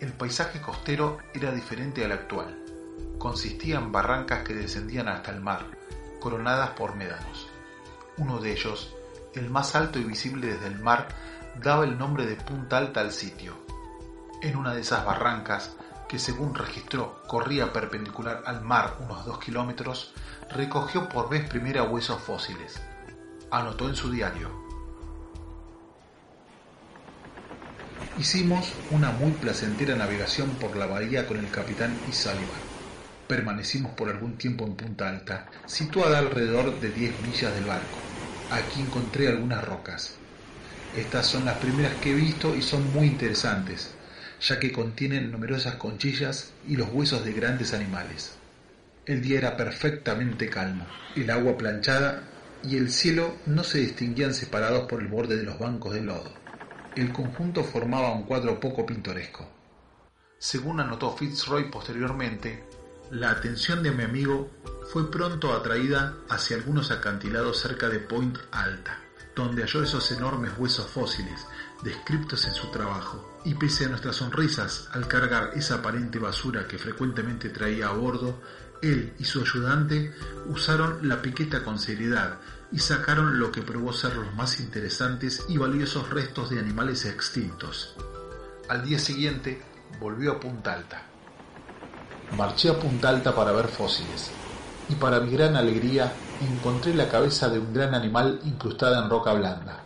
El 0.00 0.12
paisaje 0.12 0.60
costero 0.60 1.18
era 1.32 1.52
diferente 1.52 2.04
al 2.04 2.10
actual. 2.10 2.64
Consistía 3.16 3.76
en 3.76 3.92
barrancas 3.92 4.42
que 4.42 4.54
descendían 4.54 5.06
hasta 5.06 5.30
el 5.30 5.40
mar, 5.40 5.66
coronadas 6.18 6.70
por 6.70 6.96
médanos. 6.96 7.46
Uno 8.16 8.40
de 8.40 8.50
ellos, 8.50 8.92
el 9.36 9.50
más 9.50 9.76
alto 9.76 10.00
y 10.00 10.02
visible 10.02 10.48
desde 10.48 10.66
el 10.66 10.80
mar, 10.80 11.06
daba 11.62 11.84
el 11.84 11.96
nombre 11.96 12.26
de 12.26 12.34
Punta 12.34 12.78
Alta 12.78 12.98
al 12.98 13.12
sitio. 13.12 13.54
En 14.42 14.56
una 14.56 14.74
de 14.74 14.80
esas 14.80 15.04
barrancas, 15.04 15.76
que 16.10 16.18
según 16.18 16.56
registró 16.56 17.22
corría 17.28 17.72
perpendicular 17.72 18.42
al 18.44 18.62
mar 18.62 18.96
unos 18.98 19.24
dos 19.24 19.38
kilómetros, 19.38 20.12
recogió 20.50 21.08
por 21.08 21.30
vez 21.30 21.48
primera 21.48 21.84
huesos 21.84 22.20
fósiles. 22.20 22.82
Anotó 23.52 23.88
en 23.88 23.94
su 23.94 24.10
diario. 24.10 24.50
Hicimos 28.18 28.72
una 28.90 29.12
muy 29.12 29.30
placentera 29.34 29.94
navegación 29.94 30.50
por 30.56 30.76
la 30.76 30.86
bahía 30.86 31.28
con 31.28 31.36
el 31.36 31.48
capitán 31.48 31.96
Isalva. 32.08 32.58
Permanecimos 33.28 33.92
por 33.92 34.08
algún 34.08 34.36
tiempo 34.36 34.64
en 34.64 34.74
Punta 34.74 35.08
Alta, 35.08 35.48
situada 35.66 36.18
alrededor 36.18 36.80
de 36.80 36.90
10 36.90 37.20
millas 37.20 37.54
del 37.54 37.66
barco. 37.66 37.98
Aquí 38.50 38.80
encontré 38.80 39.28
algunas 39.28 39.64
rocas. 39.64 40.18
Estas 40.96 41.26
son 41.26 41.44
las 41.44 41.58
primeras 41.58 41.94
que 42.00 42.10
he 42.10 42.14
visto 42.14 42.56
y 42.56 42.62
son 42.62 42.92
muy 42.92 43.06
interesantes 43.06 43.94
ya 44.40 44.58
que 44.58 44.72
contienen 44.72 45.30
numerosas 45.30 45.74
conchillas 45.76 46.52
y 46.66 46.76
los 46.76 46.88
huesos 46.90 47.24
de 47.24 47.32
grandes 47.32 47.74
animales. 47.74 48.36
El 49.06 49.22
día 49.22 49.38
era 49.38 49.56
perfectamente 49.56 50.48
calmo, 50.48 50.86
el 51.16 51.30
agua 51.30 51.56
planchada 51.58 52.22
y 52.62 52.76
el 52.76 52.90
cielo 52.90 53.34
no 53.46 53.64
se 53.64 53.78
distinguían 53.78 54.34
separados 54.34 54.86
por 54.86 55.00
el 55.00 55.08
borde 55.08 55.36
de 55.36 55.42
los 55.42 55.58
bancos 55.58 55.94
de 55.94 56.02
lodo. 56.02 56.32
El 56.96 57.12
conjunto 57.12 57.64
formaba 57.64 58.12
un 58.12 58.24
cuadro 58.24 58.60
poco 58.60 58.84
pintoresco. 58.84 59.48
Según 60.38 60.80
anotó 60.80 61.16
Fitzroy 61.16 61.70
posteriormente, 61.70 62.64
la 63.10 63.30
atención 63.30 63.82
de 63.82 63.90
mi 63.90 64.04
amigo 64.04 64.50
fue 64.92 65.10
pronto 65.10 65.52
atraída 65.52 66.16
hacia 66.28 66.56
algunos 66.56 66.90
acantilados 66.90 67.60
cerca 67.60 67.88
de 67.88 67.98
Point 67.98 68.38
Alta, 68.50 68.98
donde 69.34 69.62
halló 69.62 69.82
esos 69.82 70.10
enormes 70.12 70.52
huesos 70.58 70.86
fósiles 70.86 71.46
descriptos 71.82 72.46
en 72.46 72.54
su 72.54 72.70
trabajo, 72.70 73.40
y 73.44 73.54
pese 73.54 73.86
a 73.86 73.88
nuestras 73.88 74.16
sonrisas 74.16 74.88
al 74.92 75.08
cargar 75.08 75.52
esa 75.54 75.76
aparente 75.76 76.18
basura 76.18 76.66
que 76.66 76.78
frecuentemente 76.78 77.48
traía 77.48 77.88
a 77.88 77.92
bordo, 77.92 78.40
él 78.82 79.14
y 79.18 79.24
su 79.24 79.40
ayudante 79.40 80.14
usaron 80.46 81.06
la 81.08 81.20
piqueta 81.20 81.62
con 81.64 81.78
seriedad 81.78 82.38
y 82.72 82.78
sacaron 82.78 83.38
lo 83.38 83.50
que 83.50 83.62
probó 83.62 83.92
ser 83.92 84.16
los 84.16 84.34
más 84.34 84.60
interesantes 84.60 85.44
y 85.48 85.58
valiosos 85.58 86.10
restos 86.10 86.50
de 86.50 86.58
animales 86.58 87.04
extintos. 87.04 87.94
Al 88.68 88.84
día 88.84 88.98
siguiente 88.98 89.62
volvió 89.98 90.32
a 90.32 90.40
Punta 90.40 90.72
Alta. 90.72 91.02
Marché 92.36 92.70
a 92.70 92.78
Punta 92.78 93.08
Alta 93.08 93.34
para 93.34 93.52
ver 93.52 93.68
fósiles, 93.68 94.30
y 94.88 94.94
para 94.94 95.20
mi 95.20 95.32
gran 95.32 95.56
alegría 95.56 96.12
encontré 96.40 96.94
la 96.94 97.08
cabeza 97.08 97.48
de 97.48 97.58
un 97.58 97.72
gran 97.74 97.94
animal 97.94 98.40
incrustada 98.44 99.02
en 99.02 99.10
roca 99.10 99.32
blanda. 99.32 99.79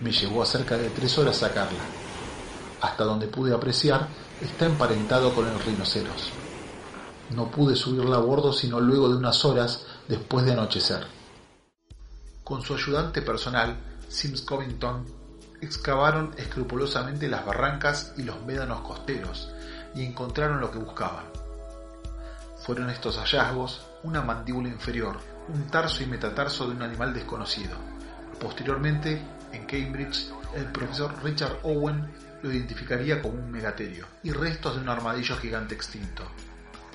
Me 0.00 0.12
llevó 0.12 0.44
cerca 0.46 0.76
de 0.76 0.90
tres 0.90 1.18
horas 1.18 1.36
sacarla. 1.36 1.80
Hasta 2.80 3.04
donde 3.04 3.26
pude 3.26 3.54
apreciar, 3.54 4.08
está 4.40 4.66
emparentado 4.66 5.34
con 5.34 5.48
el 5.48 5.58
rinoceros. 5.58 6.30
No 7.30 7.50
pude 7.50 7.74
subirla 7.74 8.16
a 8.16 8.20
bordo 8.20 8.52
sino 8.52 8.80
luego 8.80 9.08
de 9.08 9.16
unas 9.16 9.44
horas 9.44 9.86
después 10.06 10.44
de 10.44 10.52
anochecer. 10.52 11.06
Con 12.44 12.62
su 12.62 12.74
ayudante 12.74 13.20
personal, 13.22 13.76
Sims 14.08 14.42
Covington, 14.42 15.04
excavaron 15.60 16.32
escrupulosamente 16.36 17.28
las 17.28 17.44
barrancas 17.44 18.14
y 18.16 18.22
los 18.22 18.40
médanos 18.44 18.80
costeros 18.82 19.50
y 19.94 20.04
encontraron 20.04 20.60
lo 20.60 20.70
que 20.70 20.78
buscaban. 20.78 21.24
Fueron 22.64 22.90
estos 22.90 23.18
hallazgos 23.18 23.82
una 24.02 24.22
mandíbula 24.22 24.68
inferior, 24.68 25.18
un 25.48 25.66
tarso 25.66 26.02
y 26.02 26.06
metatarso 26.06 26.66
de 26.66 26.76
un 26.76 26.82
animal 26.82 27.12
desconocido. 27.12 27.76
Posteriormente, 28.40 29.20
en 29.52 29.66
Cambridge, 29.66 30.30
el 30.54 30.66
profesor 30.66 31.14
Richard 31.22 31.58
Owen 31.62 32.10
lo 32.42 32.52
identificaría 32.52 33.20
como 33.20 33.34
un 33.34 33.50
megaterio 33.50 34.06
y 34.22 34.30
restos 34.32 34.76
de 34.76 34.82
un 34.82 34.88
armadillo 34.88 35.36
gigante 35.36 35.74
extinto. 35.74 36.24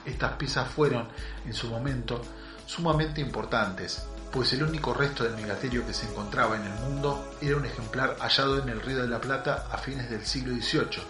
Estas 0.06 0.34
piezas 0.34 0.70
fueron, 0.70 1.08
en 1.46 1.54
su 1.54 1.68
momento, 1.68 2.22
sumamente 2.66 3.22
importantes, 3.22 4.06
pues 4.32 4.52
el 4.54 4.64
único 4.64 4.94
resto 4.94 5.24
del 5.24 5.36
megaterio 5.36 5.86
que 5.86 5.94
se 5.94 6.08
encontraba 6.08 6.56
en 6.56 6.64
el 6.64 6.74
mundo 6.80 7.36
era 7.42 7.56
un 7.56 7.66
ejemplar 7.66 8.18
hallado 8.20 8.62
en 8.62 8.70
el 8.70 8.82
Río 8.82 9.02
de 9.02 9.08
la 9.08 9.22
Plata 9.22 9.68
a 9.72 9.78
fines 9.78 10.10
del 10.10 10.26
siglo 10.26 10.56
XVIII 10.56 11.04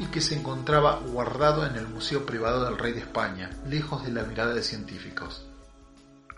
y 0.00 0.06
que 0.06 0.20
se 0.20 0.36
encontraba 0.36 1.00
guardado 1.00 1.66
en 1.66 1.76
el 1.76 1.88
Museo 1.88 2.26
Privado 2.26 2.64
del 2.64 2.78
Rey 2.78 2.92
de 2.92 3.00
España, 3.00 3.50
lejos 3.66 4.04
de 4.04 4.12
la 4.12 4.22
mirada 4.24 4.54
de 4.54 4.62
científicos. 4.62 5.46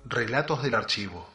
Relatos 0.05 0.63
del 0.63 0.75
archivo. 0.75 1.29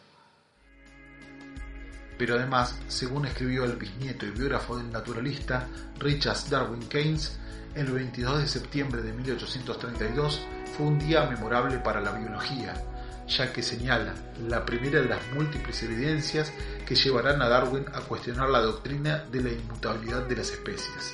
Pero 2.17 2.35
además, 2.35 2.79
según 2.87 3.25
escribió 3.25 3.65
el 3.65 3.75
bisnieto 3.75 4.25
y 4.25 4.31
biógrafo 4.31 4.77
del 4.77 4.91
naturalista 4.91 5.67
Richard 5.99 6.49
Darwin 6.49 6.87
Keynes, 6.87 7.37
el 7.75 7.91
22 7.91 8.39
de 8.39 8.47
septiembre 8.47 9.01
de 9.01 9.11
1832 9.11 10.41
fue 10.77 10.87
un 10.87 10.99
día 10.99 11.25
memorable 11.25 11.77
para 11.79 11.99
la 11.99 12.13
biología, 12.13 12.73
ya 13.27 13.51
que 13.51 13.61
señala 13.61 14.13
la 14.47 14.65
primera 14.65 15.01
de 15.01 15.09
las 15.09 15.19
múltiples 15.33 15.83
evidencias 15.83 16.53
que 16.85 16.95
llevarán 16.95 17.41
a 17.41 17.49
Darwin 17.49 17.85
a 17.93 17.99
cuestionar 18.01 18.49
la 18.49 18.61
doctrina 18.61 19.25
de 19.31 19.41
la 19.41 19.49
inmutabilidad 19.51 20.23
de 20.23 20.37
las 20.37 20.51
especies. 20.51 21.13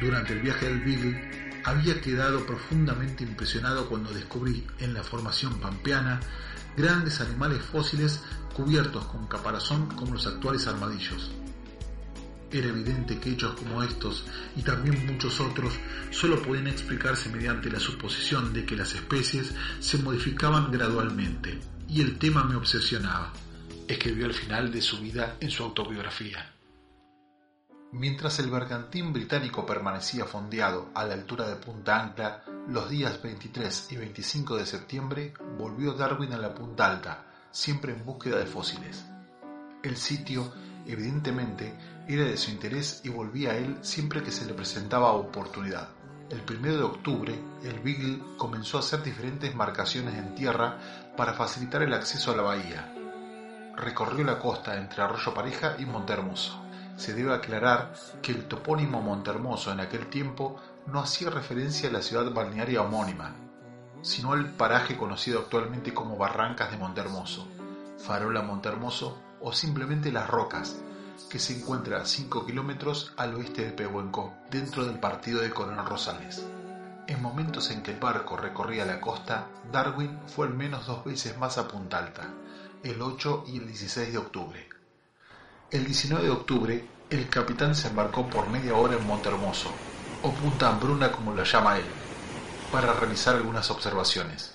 Durante 0.00 0.34
el 0.34 0.40
viaje 0.40 0.66
del 0.66 0.80
Beagle, 0.80 1.38
había 1.64 2.00
quedado 2.00 2.46
profundamente 2.46 3.24
impresionado 3.24 3.88
cuando 3.88 4.12
descubrí 4.12 4.66
en 4.78 4.94
la 4.94 5.02
formación 5.02 5.58
pampeana 5.60 6.20
grandes 6.76 7.20
animales 7.20 7.60
fósiles 7.62 8.22
cubiertos 8.58 9.04
con 9.04 9.28
caparazón 9.28 9.86
como 9.94 10.14
los 10.14 10.26
actuales 10.26 10.66
armadillos. 10.66 11.30
Era 12.50 12.66
evidente 12.66 13.20
que 13.20 13.30
hechos 13.30 13.54
como 13.54 13.84
estos 13.84 14.24
y 14.56 14.62
también 14.62 15.06
muchos 15.06 15.38
otros 15.38 15.74
solo 16.10 16.42
pueden 16.42 16.66
explicarse 16.66 17.28
mediante 17.28 17.70
la 17.70 17.78
suposición 17.78 18.52
de 18.52 18.66
que 18.66 18.74
las 18.74 18.94
especies 18.94 19.54
se 19.78 19.98
modificaban 19.98 20.72
gradualmente, 20.72 21.60
y 21.86 22.00
el 22.00 22.18
tema 22.18 22.42
me 22.42 22.56
obsesionaba, 22.56 23.32
escribió 23.86 24.26
al 24.26 24.34
final 24.34 24.72
de 24.72 24.82
su 24.82 24.98
vida 24.98 25.36
en 25.38 25.52
su 25.52 25.62
autobiografía. 25.62 26.52
Mientras 27.92 28.40
el 28.40 28.50
bergantín 28.50 29.12
británico 29.12 29.64
permanecía 29.64 30.24
fondeado 30.24 30.90
a 30.96 31.04
la 31.04 31.14
altura 31.14 31.48
de 31.48 31.54
Punta 31.54 32.02
Ancla, 32.02 32.42
los 32.68 32.90
días 32.90 33.22
23 33.22 33.92
y 33.92 33.96
25 33.98 34.56
de 34.56 34.66
septiembre 34.66 35.32
volvió 35.56 35.92
Darwin 35.92 36.32
a 36.32 36.38
la 36.38 36.54
Punta 36.54 36.90
Alta, 36.90 37.27
siempre 37.50 37.92
en 37.92 38.04
búsqueda 38.04 38.38
de 38.38 38.46
fósiles. 38.46 39.04
El 39.82 39.96
sitio, 39.96 40.52
evidentemente, 40.86 41.74
era 42.08 42.24
de 42.24 42.36
su 42.36 42.50
interés 42.50 43.02
y 43.04 43.10
volvía 43.10 43.52
a 43.52 43.56
él 43.56 43.78
siempre 43.82 44.22
que 44.22 44.32
se 44.32 44.46
le 44.46 44.54
presentaba 44.54 45.12
oportunidad. 45.12 45.88
El 46.30 46.42
1 46.42 46.76
de 46.76 46.82
octubre, 46.82 47.38
el 47.62 47.80
Beagle 47.80 48.22
comenzó 48.36 48.76
a 48.76 48.80
hacer 48.80 49.02
diferentes 49.02 49.54
marcaciones 49.54 50.14
en 50.14 50.34
tierra 50.34 50.78
para 51.16 51.32
facilitar 51.32 51.82
el 51.82 51.94
acceso 51.94 52.32
a 52.32 52.36
la 52.36 52.42
bahía. 52.42 52.92
Recorrió 53.76 54.24
la 54.24 54.38
costa 54.38 54.76
entre 54.76 55.02
Arroyo 55.02 55.32
Pareja 55.32 55.76
y 55.78 55.86
Montehermoso. 55.86 56.62
Se 56.96 57.14
debe 57.14 57.32
aclarar 57.32 57.94
que 58.20 58.32
el 58.32 58.46
topónimo 58.46 59.00
Montehermoso 59.00 59.72
en 59.72 59.80
aquel 59.80 60.08
tiempo 60.08 60.60
no 60.86 61.00
hacía 61.00 61.30
referencia 61.30 61.88
a 61.88 61.92
la 61.92 62.02
ciudad 62.02 62.30
balnearia 62.32 62.82
homónima, 62.82 63.34
sino 64.02 64.32
al 64.32 64.50
paraje 64.52 64.96
conocido 64.96 65.40
actualmente 65.40 65.92
como 65.92 66.16
Barrancas 66.16 66.70
de 66.70 66.76
Montermoso, 66.76 67.48
Farola 67.98 68.42
Montermoso 68.42 69.18
o 69.40 69.52
simplemente 69.52 70.12
Las 70.12 70.28
Rocas, 70.28 70.76
que 71.30 71.38
se 71.38 71.56
encuentra 71.56 72.00
a 72.00 72.06
5 72.06 72.46
kilómetros 72.46 73.12
al 73.16 73.34
oeste 73.34 73.64
de 73.64 73.72
Pehuenco, 73.72 74.34
dentro 74.50 74.84
del 74.84 74.98
partido 74.98 75.40
de 75.40 75.50
Coronel 75.50 75.84
Rosales. 75.84 76.44
En 77.06 77.22
momentos 77.22 77.70
en 77.70 77.82
que 77.82 77.92
el 77.92 78.00
barco 78.00 78.36
recorría 78.36 78.84
la 78.84 79.00
costa, 79.00 79.46
Darwin 79.72 80.18
fue 80.26 80.46
al 80.46 80.54
menos 80.54 80.86
dos 80.86 81.04
veces 81.04 81.36
más 81.38 81.58
a 81.58 81.66
Punta 81.66 81.98
Alta, 81.98 82.30
el 82.82 83.00
8 83.00 83.44
y 83.48 83.58
el 83.58 83.66
16 83.66 84.12
de 84.12 84.18
octubre. 84.18 84.68
El 85.70 85.84
19 85.84 86.24
de 86.24 86.30
octubre, 86.30 86.88
el 87.10 87.28
capitán 87.28 87.74
se 87.74 87.88
embarcó 87.88 88.28
por 88.28 88.48
media 88.48 88.74
hora 88.74 88.96
en 88.96 89.06
Montermoso, 89.06 89.70
o 90.22 90.32
Punta 90.32 90.68
Hambruna 90.68 91.10
como 91.10 91.34
lo 91.34 91.44
llama 91.44 91.78
él, 91.78 91.84
para 92.72 92.92
realizar 92.92 93.36
algunas 93.36 93.70
observaciones. 93.70 94.54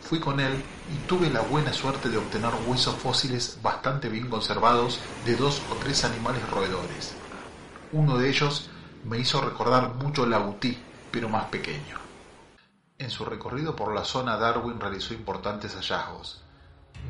Fui 0.00 0.20
con 0.20 0.40
él 0.40 0.62
y 0.92 1.06
tuve 1.06 1.30
la 1.30 1.40
buena 1.40 1.72
suerte 1.72 2.08
de 2.08 2.18
obtener 2.18 2.52
huesos 2.66 2.96
fósiles 2.96 3.58
bastante 3.62 4.08
bien 4.08 4.28
conservados 4.28 5.00
de 5.24 5.36
dos 5.36 5.62
o 5.70 5.74
tres 5.76 6.04
animales 6.04 6.48
roedores. 6.50 7.14
Uno 7.92 8.18
de 8.18 8.28
ellos 8.28 8.68
me 9.04 9.18
hizo 9.18 9.40
recordar 9.40 9.94
mucho 9.94 10.26
la 10.26 10.40
utí, 10.40 10.78
pero 11.10 11.28
más 11.28 11.46
pequeño. 11.46 11.98
En 12.98 13.10
su 13.10 13.24
recorrido 13.24 13.74
por 13.74 13.94
la 13.94 14.04
zona 14.04 14.36
Darwin 14.36 14.78
realizó 14.78 15.14
importantes 15.14 15.74
hallazgos, 15.74 16.42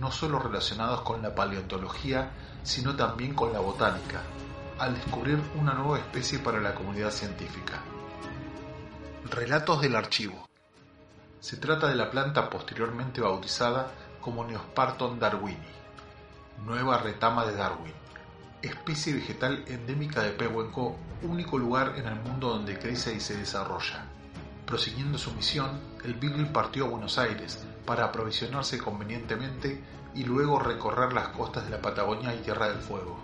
no 0.01 0.11
solo 0.11 0.39
relacionados 0.39 1.03
con 1.03 1.23
la 1.23 1.35
paleontología, 1.35 2.31
sino 2.63 2.97
también 2.97 3.35
con 3.35 3.53
la 3.53 3.61
botánica, 3.61 4.23
al 4.79 4.95
descubrir 4.95 5.39
una 5.61 5.75
nueva 5.75 5.99
especie 5.99 6.39
para 6.39 6.61
la 6.61 6.75
comunidad 6.75 7.11
científica. 7.11 7.83
Relatos 9.31 9.81
del 9.81 9.95
archivo. 9.95 10.49
Se 11.41 11.57
trata 11.57 11.87
de 11.87 11.95
la 11.95 12.11
planta 12.11 12.51
posteriormente 12.51 13.21
bautizada 13.21 13.93
como 14.21 14.45
Neosparton 14.45 15.19
darwini, 15.19 15.57
nueva 16.67 16.99
retama 16.99 17.47
de 17.47 17.55
Darwin, 17.57 17.95
especie 18.63 19.15
vegetal 19.15 19.65
endémica 19.69 20.23
de 20.23 20.33
Pehuenco, 20.33 20.97
único 21.23 21.57
lugar 21.57 21.95
en 21.97 22.07
el 22.07 22.17
mundo 22.17 22.49
donde 22.49 22.79
crece 22.79 23.15
y 23.15 23.21
se 23.21 23.37
desarrolla. 23.37 24.05
Prosiguiendo 24.67 25.17
su 25.19 25.33
misión, 25.33 25.81
el 26.05 26.15
Beagle 26.15 26.47
partió 26.47 26.87
a 26.87 26.91
Buenos 26.91 27.17
Aires 27.17 27.65
para 27.87 28.07
aprovisionarse 28.07 28.79
convenientemente 28.79 29.83
y 30.15 30.25
luego 30.25 30.59
recorrer 30.59 31.13
las 31.13 31.29
costas 31.29 31.65
de 31.65 31.71
la 31.71 31.81
Patagonia 31.81 32.35
y 32.35 32.39
Tierra 32.39 32.69
del 32.69 32.81
Fuego. 32.81 33.19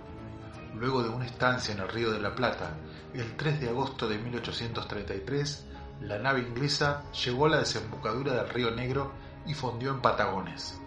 Luego 0.75 1.03
de 1.03 1.09
una 1.09 1.27
estancia 1.27 1.75
en 1.75 1.81
el 1.81 1.89
Río 1.89 2.13
de 2.13 2.21
la 2.21 2.35
Plata, 2.35 2.77
el 3.15 3.37
3 3.37 3.61
de 3.61 3.69
agosto 3.69 4.09
de 4.09 4.19
1833, 4.19 5.67
la 6.01 6.19
nave 6.19 6.41
inglesa 6.41 7.03
llegó 7.25 7.47
a 7.47 7.51
la 7.51 7.59
desembocadura 7.59 8.35
del 8.35 8.49
Río 8.49 8.71
Negro 8.71 9.13
y 9.47 9.55
fondió 9.55 9.91
en 9.91 10.01
Patagones. 10.01 10.81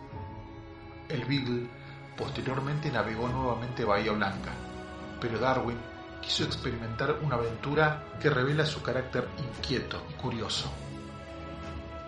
El 1.09 1.25
Beagle 1.25 1.67
posteriormente 2.17 2.91
navegó 2.91 3.27
nuevamente 3.27 3.83
Bahía 3.83 4.13
Blanca, 4.13 4.51
pero 5.19 5.37
Darwin 5.39 5.77
quiso 6.21 6.43
experimentar 6.43 7.17
una 7.23 7.35
aventura 7.35 8.05
que 8.21 8.29
revela 8.29 8.65
su 8.65 8.81
carácter 8.81 9.27
inquieto 9.37 10.01
y 10.09 10.13
curioso. 10.13 10.71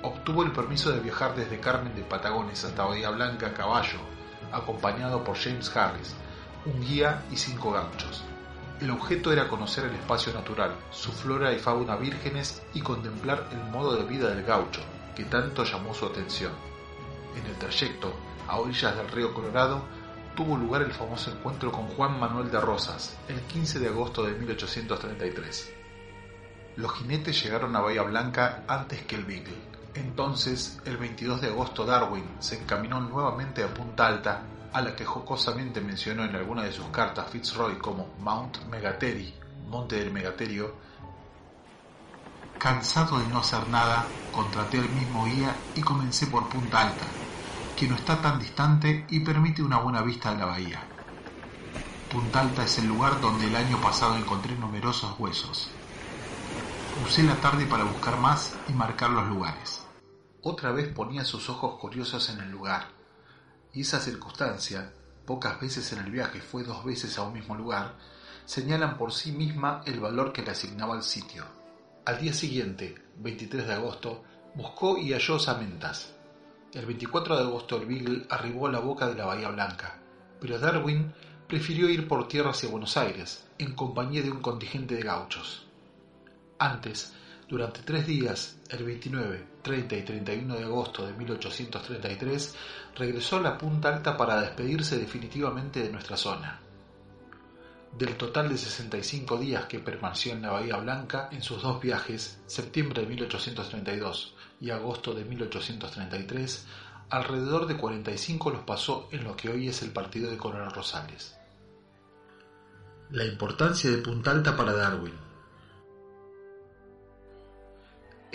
Obtuvo 0.04 0.44
el 0.44 0.52
permiso 0.52 0.92
de 0.92 1.00
viajar 1.00 1.36
desde 1.36 1.60
Carmen 1.60 1.96
de 1.96 2.04
Patagones 2.04 2.64
hasta 2.64 2.86
Bahía 2.86 3.10
Blanca 3.10 3.48
a 3.48 3.54
caballo, 3.54 4.00
acompañado 4.52 5.24
por 5.24 5.36
James 5.38 5.76
Harris, 5.76 6.16
un 6.66 6.80
guía 6.82 7.24
y 7.32 7.38
cinco 7.38 7.72
gauchos. 7.72 8.24
El 8.82 8.90
objeto 8.92 9.32
era 9.32 9.48
conocer 9.48 9.86
el 9.86 9.96
espacio 9.96 10.34
natural, 10.34 10.76
su 10.92 11.12
flora 11.12 11.54
y 11.54 11.60
fauna 11.60 11.96
vírgenes 11.96 12.62
y 12.74 12.82
contemplar 12.82 13.48
el 13.52 13.64
modo 13.72 13.96
de 13.96 14.06
vida 14.06 14.30
del 14.30 14.44
gaucho, 14.44 14.82
que 15.16 15.24
tanto 15.26 15.64
llamó 15.64 15.94
su 15.94 16.06
atención. 16.06 16.52
En 17.36 17.46
el 17.46 17.56
trayecto, 17.56 18.14
a 18.48 18.58
orillas 18.58 18.96
del 18.98 19.10
río 19.10 19.34
Colorado, 19.34 19.84
tuvo 20.36 20.58
lugar 20.58 20.82
el 20.82 20.92
famoso 20.92 21.32
encuentro 21.32 21.72
con 21.72 21.88
Juan 21.88 22.20
Manuel 22.20 22.52
de 22.52 22.60
Rosas, 22.60 23.18
el 23.28 23.40
15 23.42 23.80
de 23.80 23.88
agosto 23.88 24.24
de 24.24 24.34
1833. 24.34 25.74
Los 26.76 26.94
jinetes 26.94 27.42
llegaron 27.44 27.76
a 27.76 27.82
Bahía 27.82 28.02
Blanca 28.02 28.64
antes 28.68 29.04
que 29.04 29.16
el 29.16 29.26
Beagle. 29.26 29.74
Entonces, 29.94 30.82
el 30.86 30.98
22 30.98 31.42
de 31.42 31.50
agosto, 31.50 31.86
Darwin 31.86 32.26
se 32.40 32.60
encaminó 32.60 33.00
nuevamente 33.00 33.64
a 33.64 33.72
Punta 33.72 34.08
Alta, 34.08 34.42
a 34.74 34.82
la 34.82 34.96
que 34.96 35.06
jocosamente 35.06 35.82
mencionó 35.82 36.26
en 36.26 36.36
alguna 36.36 36.64
de 36.64 36.74
sus 36.74 36.88
cartas 36.88 37.30
Fitzroy 37.30 37.78
como 37.78 38.08
Mount 38.20 38.66
Megateri, 38.66 39.34
Monte 39.70 39.98
del 39.98 40.12
Megaterio. 40.12 40.76
Cansado 42.58 43.20
de 43.20 43.28
no 43.28 43.40
hacer 43.40 43.68
nada, 43.70 44.06
contraté 44.32 44.80
al 44.80 44.90
mismo 44.90 45.26
guía 45.26 45.56
y 45.76 45.82
comencé 45.82 46.28
por 46.28 46.50
Punta 46.50 46.82
Alta, 46.82 47.06
que 47.78 47.88
no 47.88 47.96
está 47.96 48.20
tan 48.22 48.40
distante 48.40 49.06
y 49.10 49.20
permite 49.20 49.62
una 49.62 49.78
buena 49.78 50.02
vista 50.02 50.32
de 50.32 50.40
la 50.40 50.46
bahía. 50.46 50.82
Punta 52.12 52.42
Alta 52.42 52.64
es 52.64 52.80
el 52.80 52.88
lugar 52.88 53.22
donde 53.22 53.48
el 53.48 53.56
año 53.56 53.80
pasado 53.80 54.18
encontré 54.18 54.56
numerosos 54.56 55.20
huesos. 55.20 55.70
Usé 57.06 57.24
la 57.24 57.36
tarde 57.36 57.66
para 57.66 57.84
buscar 57.84 58.18
más 58.20 58.56
y 58.70 58.74
marcar 58.74 59.12
los 59.12 59.28
lugares. 59.28 59.86
Otra 60.42 60.72
vez 60.72 60.88
ponía 60.90 61.26
sus 61.26 61.50
ojos 61.50 61.80
curiosos 61.80 62.30
en 62.30 62.40
el 62.40 62.52
lugar, 62.52 62.88
y 63.74 63.82
esa 63.82 64.00
circunstancia, 64.00 64.94
pocas 65.26 65.60
veces 65.60 65.92
en 65.94 66.00
el 66.00 66.12
viaje 66.12 66.42
fue 66.42 66.64
dos 66.64 66.84
veces 66.86 67.18
a 67.18 67.24
un 67.24 67.34
mismo 67.34 67.56
lugar, 67.56 67.96
señalan 68.46 68.98
por 68.98 69.12
sí 69.14 69.32
misma 69.32 69.82
el 69.86 70.00
valor 70.00 70.34
que 70.34 70.42
le 70.42 70.52
asignaba 70.52 70.96
al 70.96 71.04
sitio. 71.04 71.46
Al 72.06 72.20
día 72.20 72.34
siguiente, 72.34 72.96
23 73.18 73.68
de 73.68 73.74
agosto, 73.74 74.24
buscó 74.56 74.98
y 74.98 75.14
halló 75.14 75.40
samentas, 75.40 76.14
el 76.74 76.88
24 76.88 77.38
de 77.38 77.44
agosto 77.44 77.78
el 77.78 77.86
Beagle 77.86 78.26
arribó 78.32 78.66
a 78.66 78.72
la 78.72 78.80
boca 78.80 79.08
de 79.08 79.14
la 79.14 79.26
Bahía 79.26 79.50
Blanca, 79.50 80.00
pero 80.42 80.58
Darwin 80.58 81.14
prefirió 81.48 81.88
ir 81.88 82.08
por 82.08 82.28
tierra 82.28 82.50
hacia 82.50 82.68
Buenos 82.68 82.98
Aires, 82.98 83.48
en 83.60 83.76
compañía 83.76 84.24
de 84.24 84.32
un 84.32 84.42
contingente 84.42 84.96
de 84.96 85.04
gauchos. 85.04 85.68
Antes, 86.58 87.14
durante 87.54 87.84
tres 87.84 88.08
días, 88.08 88.58
el 88.70 88.84
29, 88.84 89.46
30 89.62 89.96
y 89.96 90.02
31 90.02 90.56
de 90.56 90.64
agosto 90.64 91.06
de 91.06 91.14
1833, 91.14 92.56
regresó 92.96 93.38
a 93.38 93.42
la 93.42 93.60
Punta 93.60 93.90
Alta 93.90 94.18
para 94.18 94.42
despedirse 94.42 94.98
definitivamente 94.98 95.84
de 95.84 95.92
nuestra 95.92 96.18
zona. 96.18 96.60
Del 97.96 98.18
total 98.18 98.50
de 98.50 98.58
65 98.58 99.38
días 99.38 99.66
que 99.66 99.78
permaneció 99.78 100.34
en 100.34 100.42
la 100.42 100.50
Bahía 100.50 100.78
Blanca 100.78 101.30
en 101.32 101.44
sus 101.44 101.62
dos 101.62 101.80
viajes, 101.80 102.42
septiembre 102.48 103.04
de 103.04 103.08
1832 103.10 104.34
y 104.60 104.72
agosto 104.72 105.14
de 105.14 105.24
1833, 105.24 106.66
alrededor 107.12 107.68
de 107.68 107.78
45 107.78 108.50
los 108.50 108.64
pasó 108.64 109.08
en 109.12 109.26
lo 109.26 109.38
que 109.38 109.50
hoy 109.50 109.68
es 109.68 109.84
el 109.84 109.92
partido 109.92 110.32
de 110.32 110.38
Coronel 110.38 110.72
Rosales. 110.72 111.38
La 113.12 113.26
importancia 113.26 113.92
de 113.92 113.98
Punta 113.98 114.32
Alta 114.32 114.58
para 114.58 114.74
Darwin. 114.74 115.33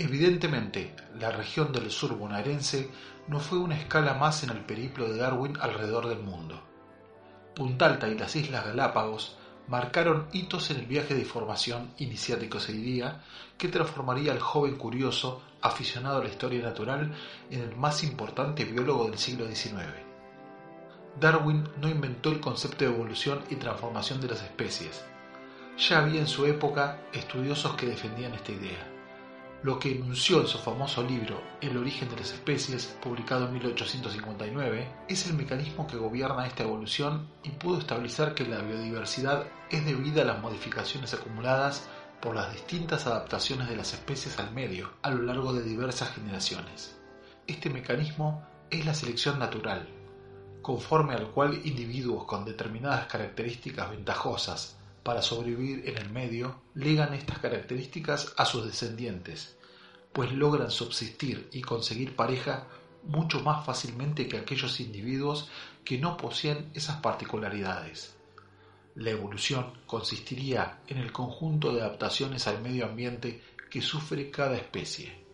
Evidentemente, 0.00 0.94
la 1.18 1.32
región 1.32 1.72
del 1.72 1.90
sur 1.90 2.16
bonaerense 2.16 2.88
no 3.26 3.40
fue 3.40 3.58
una 3.58 3.76
escala 3.76 4.14
más 4.14 4.44
en 4.44 4.50
el 4.50 4.60
periplo 4.60 5.08
de 5.08 5.18
Darwin 5.18 5.58
alrededor 5.60 6.06
del 6.06 6.20
mundo. 6.20 6.62
Punta 7.56 7.86
Alta 7.86 8.06
y 8.06 8.16
las 8.16 8.36
Islas 8.36 8.64
Galápagos 8.64 9.36
marcaron 9.66 10.28
hitos 10.32 10.70
en 10.70 10.76
el 10.78 10.86
viaje 10.86 11.16
de 11.16 11.24
formación 11.24 11.90
iniciático 11.98 12.60
se 12.60 12.74
diría, 12.74 13.24
que 13.58 13.66
transformaría 13.66 14.30
al 14.30 14.38
joven 14.38 14.76
curioso, 14.76 15.42
aficionado 15.62 16.18
a 16.18 16.22
la 16.22 16.30
historia 16.30 16.62
natural, 16.62 17.12
en 17.50 17.60
el 17.60 17.74
más 17.74 18.04
importante 18.04 18.64
biólogo 18.66 19.06
del 19.06 19.18
siglo 19.18 19.48
XIX. 19.48 19.82
Darwin 21.18 21.68
no 21.80 21.88
inventó 21.88 22.30
el 22.30 22.38
concepto 22.38 22.84
de 22.84 22.92
evolución 22.92 23.40
y 23.50 23.56
transformación 23.56 24.20
de 24.20 24.28
las 24.28 24.44
especies. 24.44 25.04
Ya 25.76 25.98
había 25.98 26.20
en 26.20 26.28
su 26.28 26.46
época 26.46 27.00
estudiosos 27.12 27.74
que 27.74 27.86
defendían 27.86 28.34
esta 28.34 28.52
idea 28.52 28.97
lo 29.62 29.78
que 29.80 29.90
enunció 29.90 30.40
en 30.40 30.46
su 30.46 30.58
famoso 30.58 31.02
libro 31.02 31.42
El 31.60 31.76
origen 31.76 32.08
de 32.08 32.16
las 32.16 32.32
especies, 32.32 32.96
publicado 33.02 33.46
en 33.46 33.54
1859, 33.54 34.88
es 35.08 35.26
el 35.26 35.34
mecanismo 35.34 35.86
que 35.86 35.96
gobierna 35.96 36.46
esta 36.46 36.62
evolución 36.62 37.28
y 37.42 37.50
pudo 37.50 37.78
establecer 37.78 38.34
que 38.34 38.46
la 38.46 38.60
biodiversidad 38.60 39.46
es 39.70 39.84
debida 39.84 40.22
a 40.22 40.26
las 40.26 40.40
modificaciones 40.40 41.12
acumuladas 41.12 41.88
por 42.20 42.36
las 42.36 42.52
distintas 42.52 43.06
adaptaciones 43.06 43.68
de 43.68 43.76
las 43.76 43.92
especies 43.92 44.38
al 44.38 44.52
medio 44.52 44.90
a 45.02 45.10
lo 45.10 45.22
largo 45.22 45.52
de 45.52 45.62
diversas 45.62 46.10
generaciones. 46.14 46.96
Este 47.48 47.68
mecanismo 47.68 48.46
es 48.70 48.86
la 48.86 48.94
selección 48.94 49.40
natural, 49.40 49.88
conforme 50.62 51.14
al 51.14 51.30
cual 51.30 51.60
individuos 51.64 52.24
con 52.24 52.44
determinadas 52.44 53.06
características 53.06 53.90
ventajosas 53.90 54.77
para 55.02 55.22
sobrevivir 55.22 55.88
en 55.88 55.98
el 55.98 56.10
medio, 56.10 56.60
legan 56.74 57.14
estas 57.14 57.38
características 57.38 58.34
a 58.36 58.44
sus 58.44 58.66
descendientes, 58.66 59.56
pues 60.12 60.32
logran 60.32 60.70
subsistir 60.70 61.48
y 61.52 61.62
conseguir 61.62 62.16
pareja 62.16 62.66
mucho 63.04 63.40
más 63.40 63.64
fácilmente 63.64 64.28
que 64.28 64.38
aquellos 64.38 64.80
individuos 64.80 65.48
que 65.84 65.98
no 65.98 66.16
poseen 66.16 66.70
esas 66.74 66.96
particularidades. 66.96 68.16
La 68.94 69.10
evolución 69.10 69.72
consistiría 69.86 70.80
en 70.88 70.98
el 70.98 71.12
conjunto 71.12 71.72
de 71.72 71.82
adaptaciones 71.82 72.46
al 72.48 72.60
medio 72.60 72.84
ambiente 72.84 73.42
que 73.70 73.80
sufre 73.80 74.30
cada 74.30 74.56
especie. 74.56 75.26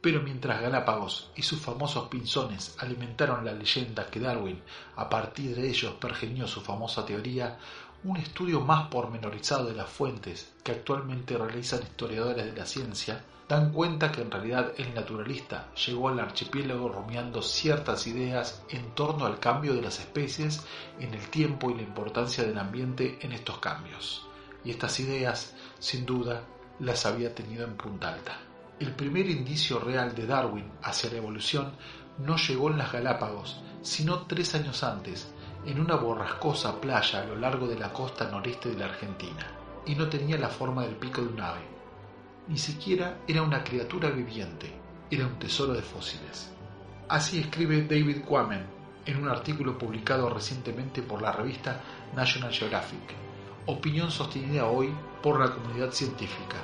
Pero 0.00 0.22
mientras 0.22 0.62
Galápagos 0.62 1.30
y 1.36 1.42
sus 1.42 1.60
famosos 1.60 2.08
pinzones 2.08 2.74
alimentaron 2.78 3.44
la 3.44 3.52
leyenda 3.52 4.06
que 4.06 4.20
Darwin 4.20 4.62
a 4.96 5.10
partir 5.10 5.54
de 5.54 5.68
ellos 5.68 5.94
pergeñó 6.00 6.48
su 6.48 6.62
famosa 6.62 7.04
teoría, 7.04 7.58
un 8.02 8.16
estudio 8.16 8.60
más 8.60 8.88
pormenorizado 8.88 9.66
de 9.66 9.74
las 9.74 9.90
fuentes 9.90 10.52
que 10.64 10.72
actualmente 10.72 11.36
realizan 11.36 11.82
historiadores 11.82 12.46
de 12.46 12.58
la 12.58 12.64
ciencia 12.64 13.24
dan 13.46 13.72
cuenta 13.72 14.12
que 14.12 14.22
en 14.22 14.30
realidad 14.30 14.72
el 14.78 14.94
naturalista 14.94 15.70
llegó 15.74 16.08
al 16.08 16.20
archipiélago 16.20 16.88
rumiando 16.88 17.42
ciertas 17.42 18.06
ideas 18.06 18.62
en 18.70 18.94
torno 18.94 19.26
al 19.26 19.40
cambio 19.40 19.74
de 19.74 19.82
las 19.82 19.98
especies 19.98 20.64
en 20.98 21.12
el 21.14 21.28
tiempo 21.28 21.70
y 21.70 21.74
la 21.74 21.82
importancia 21.82 22.44
del 22.44 22.56
ambiente 22.58 23.18
en 23.22 23.32
estos 23.32 23.58
cambios. 23.58 24.24
Y 24.64 24.70
estas 24.70 25.00
ideas, 25.00 25.54
sin 25.80 26.06
duda, 26.06 26.44
las 26.78 27.06
había 27.06 27.34
tenido 27.34 27.64
en 27.64 27.76
punta 27.76 28.14
alta. 28.14 28.38
El 28.78 28.92
primer 28.94 29.28
indicio 29.28 29.80
real 29.80 30.14
de 30.14 30.26
Darwin 30.26 30.70
hacia 30.82 31.10
la 31.10 31.18
evolución 31.18 31.72
no 32.18 32.36
llegó 32.36 32.70
en 32.70 32.78
las 32.78 32.92
Galápagos, 32.92 33.60
sino 33.82 34.26
tres 34.26 34.54
años 34.54 34.84
antes, 34.84 35.34
en 35.66 35.80
una 35.80 35.96
borrascosa 35.96 36.80
playa 36.80 37.20
a 37.20 37.24
lo 37.24 37.36
largo 37.36 37.66
de 37.66 37.78
la 37.78 37.92
costa 37.92 38.30
noreste 38.30 38.70
de 38.70 38.78
la 38.78 38.86
Argentina, 38.86 39.46
y 39.86 39.94
no 39.94 40.08
tenía 40.08 40.38
la 40.38 40.48
forma 40.48 40.82
del 40.82 40.96
pico 40.96 41.20
de 41.20 41.28
un 41.28 41.40
ave. 41.40 41.60
Ni 42.48 42.58
siquiera 42.58 43.18
era 43.28 43.42
una 43.42 43.62
criatura 43.62 44.10
viviente, 44.10 44.72
era 45.10 45.26
un 45.26 45.38
tesoro 45.38 45.72
de 45.72 45.82
fósiles. 45.82 46.50
Así 47.08 47.40
escribe 47.40 47.82
David 47.82 48.22
Quammen 48.24 48.64
en 49.04 49.22
un 49.22 49.28
artículo 49.28 49.76
publicado 49.76 50.30
recientemente 50.30 51.02
por 51.02 51.20
la 51.22 51.32
revista 51.32 51.80
National 52.14 52.52
Geographic, 52.52 53.14
opinión 53.66 54.10
sostenida 54.10 54.66
hoy 54.66 54.92
por 55.22 55.40
la 55.40 55.52
comunidad 55.52 55.92
científica, 55.92 56.56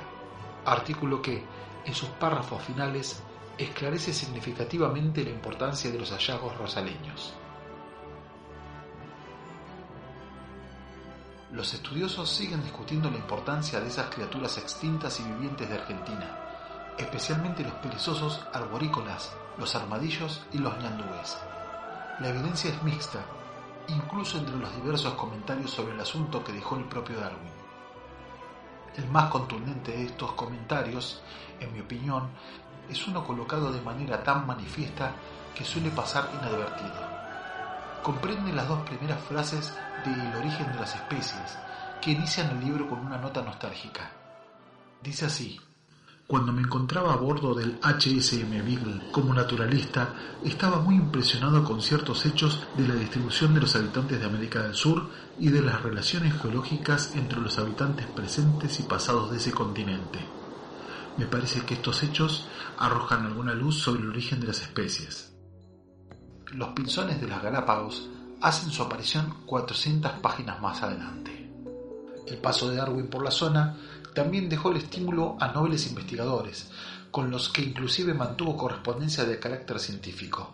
artículo 0.65 1.21
que, 1.21 1.43
en 1.85 1.93
sus 1.93 2.09
párrafos 2.09 2.63
finales, 2.63 3.21
esclarece 3.57 4.13
significativamente 4.13 5.23
la 5.23 5.29
importancia 5.31 5.91
de 5.91 5.99
los 5.99 6.11
hallazgos 6.11 6.57
rosaleños. 6.57 7.33
Los 11.51 11.73
estudiosos 11.73 12.29
siguen 12.29 12.61
discutiendo 12.61 13.09
la 13.09 13.15
importancia 13.15 13.79
de 13.79 13.87
esas 13.87 14.13
criaturas 14.13 14.57
extintas 14.57 15.17
y 15.21 15.23
vivientes 15.23 15.69
de 15.69 15.75
Argentina, 15.75 16.37
especialmente 16.97 17.63
los 17.63 17.71
perezosos 17.75 18.45
arborícolas, 18.51 19.33
los 19.57 19.73
armadillos 19.73 20.41
y 20.51 20.57
los 20.57 20.77
ñandúes. 20.79 21.37
La 22.19 22.29
evidencia 22.29 22.69
es 22.69 22.83
mixta, 22.83 23.19
incluso 23.87 24.39
entre 24.39 24.57
los 24.57 24.75
diversos 24.75 25.13
comentarios 25.13 25.71
sobre 25.71 25.93
el 25.93 26.01
asunto 26.01 26.43
que 26.43 26.51
dejó 26.51 26.75
el 26.75 26.83
propio 26.83 27.17
Darwin. 27.17 27.53
El 28.97 29.07
más 29.09 29.29
contundente 29.29 29.93
de 29.93 30.03
estos 30.03 30.33
comentarios, 30.33 31.21
en 31.61 31.71
mi 31.71 31.79
opinión, 31.79 32.27
es 32.89 33.07
uno 33.07 33.25
colocado 33.25 33.71
de 33.71 33.81
manera 33.81 34.21
tan 34.21 34.45
manifiesta 34.45 35.13
que 35.55 35.63
suele 35.63 35.91
pasar 35.91 36.29
inadvertido. 36.33 37.16
Comprende 38.03 38.53
las 38.53 38.67
dos 38.67 38.87
primeras 38.87 39.21
frases 39.23 39.73
de 40.05 40.13
El 40.13 40.35
origen 40.35 40.71
de 40.71 40.79
las 40.79 40.95
especies, 40.95 41.57
que 42.01 42.11
inician 42.11 42.49
el 42.51 42.65
libro 42.65 42.87
con 42.89 42.99
una 42.99 43.17
nota 43.17 43.41
nostálgica. 43.41 44.11
Dice 45.03 45.25
así, 45.25 45.59
cuando 46.27 46.51
me 46.51 46.61
encontraba 46.61 47.13
a 47.13 47.15
bordo 47.15 47.55
del 47.55 47.79
HSM 47.81 48.49
Beagle 48.49 49.11
como 49.13 49.33
naturalista, 49.33 50.13
estaba 50.43 50.81
muy 50.81 50.95
impresionado 50.95 51.63
con 51.63 51.81
ciertos 51.81 52.25
hechos 52.25 52.67
de 52.75 52.85
la 52.85 52.95
distribución 52.95 53.53
de 53.53 53.61
los 53.61 53.77
habitantes 53.77 54.19
de 54.19 54.25
América 54.25 54.61
del 54.63 54.75
Sur 54.75 55.09
y 55.39 55.47
de 55.47 55.61
las 55.61 55.81
relaciones 55.81 56.33
geológicas 56.41 57.15
entre 57.15 57.39
los 57.39 57.57
habitantes 57.59 58.07
presentes 58.07 58.77
y 58.81 58.83
pasados 58.83 59.31
de 59.31 59.37
ese 59.37 59.53
continente. 59.53 60.19
Me 61.15 61.27
parece 61.27 61.61
que 61.61 61.75
estos 61.75 62.03
hechos 62.03 62.45
arrojan 62.77 63.25
alguna 63.25 63.53
luz 63.53 63.79
sobre 63.79 64.01
el 64.01 64.09
origen 64.09 64.41
de 64.41 64.47
las 64.47 64.61
especies. 64.61 65.36
Los 66.53 66.69
pinzones 66.69 67.19
de 67.19 67.27
las 67.27 67.43
Galápagos 67.43 68.09
hacen 68.39 68.71
su 68.71 68.81
aparición 68.81 69.43
400 69.45 70.13
páginas 70.13 70.61
más 70.61 70.81
adelante. 70.81 71.51
El 72.25 72.37
paso 72.37 72.69
de 72.69 72.77
Darwin 72.77 73.07
por 73.07 73.21
la 73.21 73.31
zona 73.31 73.75
también 74.13 74.47
dejó 74.47 74.71
el 74.71 74.77
estímulo 74.77 75.35
a 75.41 75.49
nobles 75.49 75.87
investigadores, 75.87 76.69
con 77.11 77.29
los 77.29 77.49
que 77.49 77.63
inclusive 77.63 78.13
mantuvo 78.13 78.55
correspondencia 78.55 79.25
de 79.25 79.39
carácter 79.39 79.77
científico. 79.79 80.53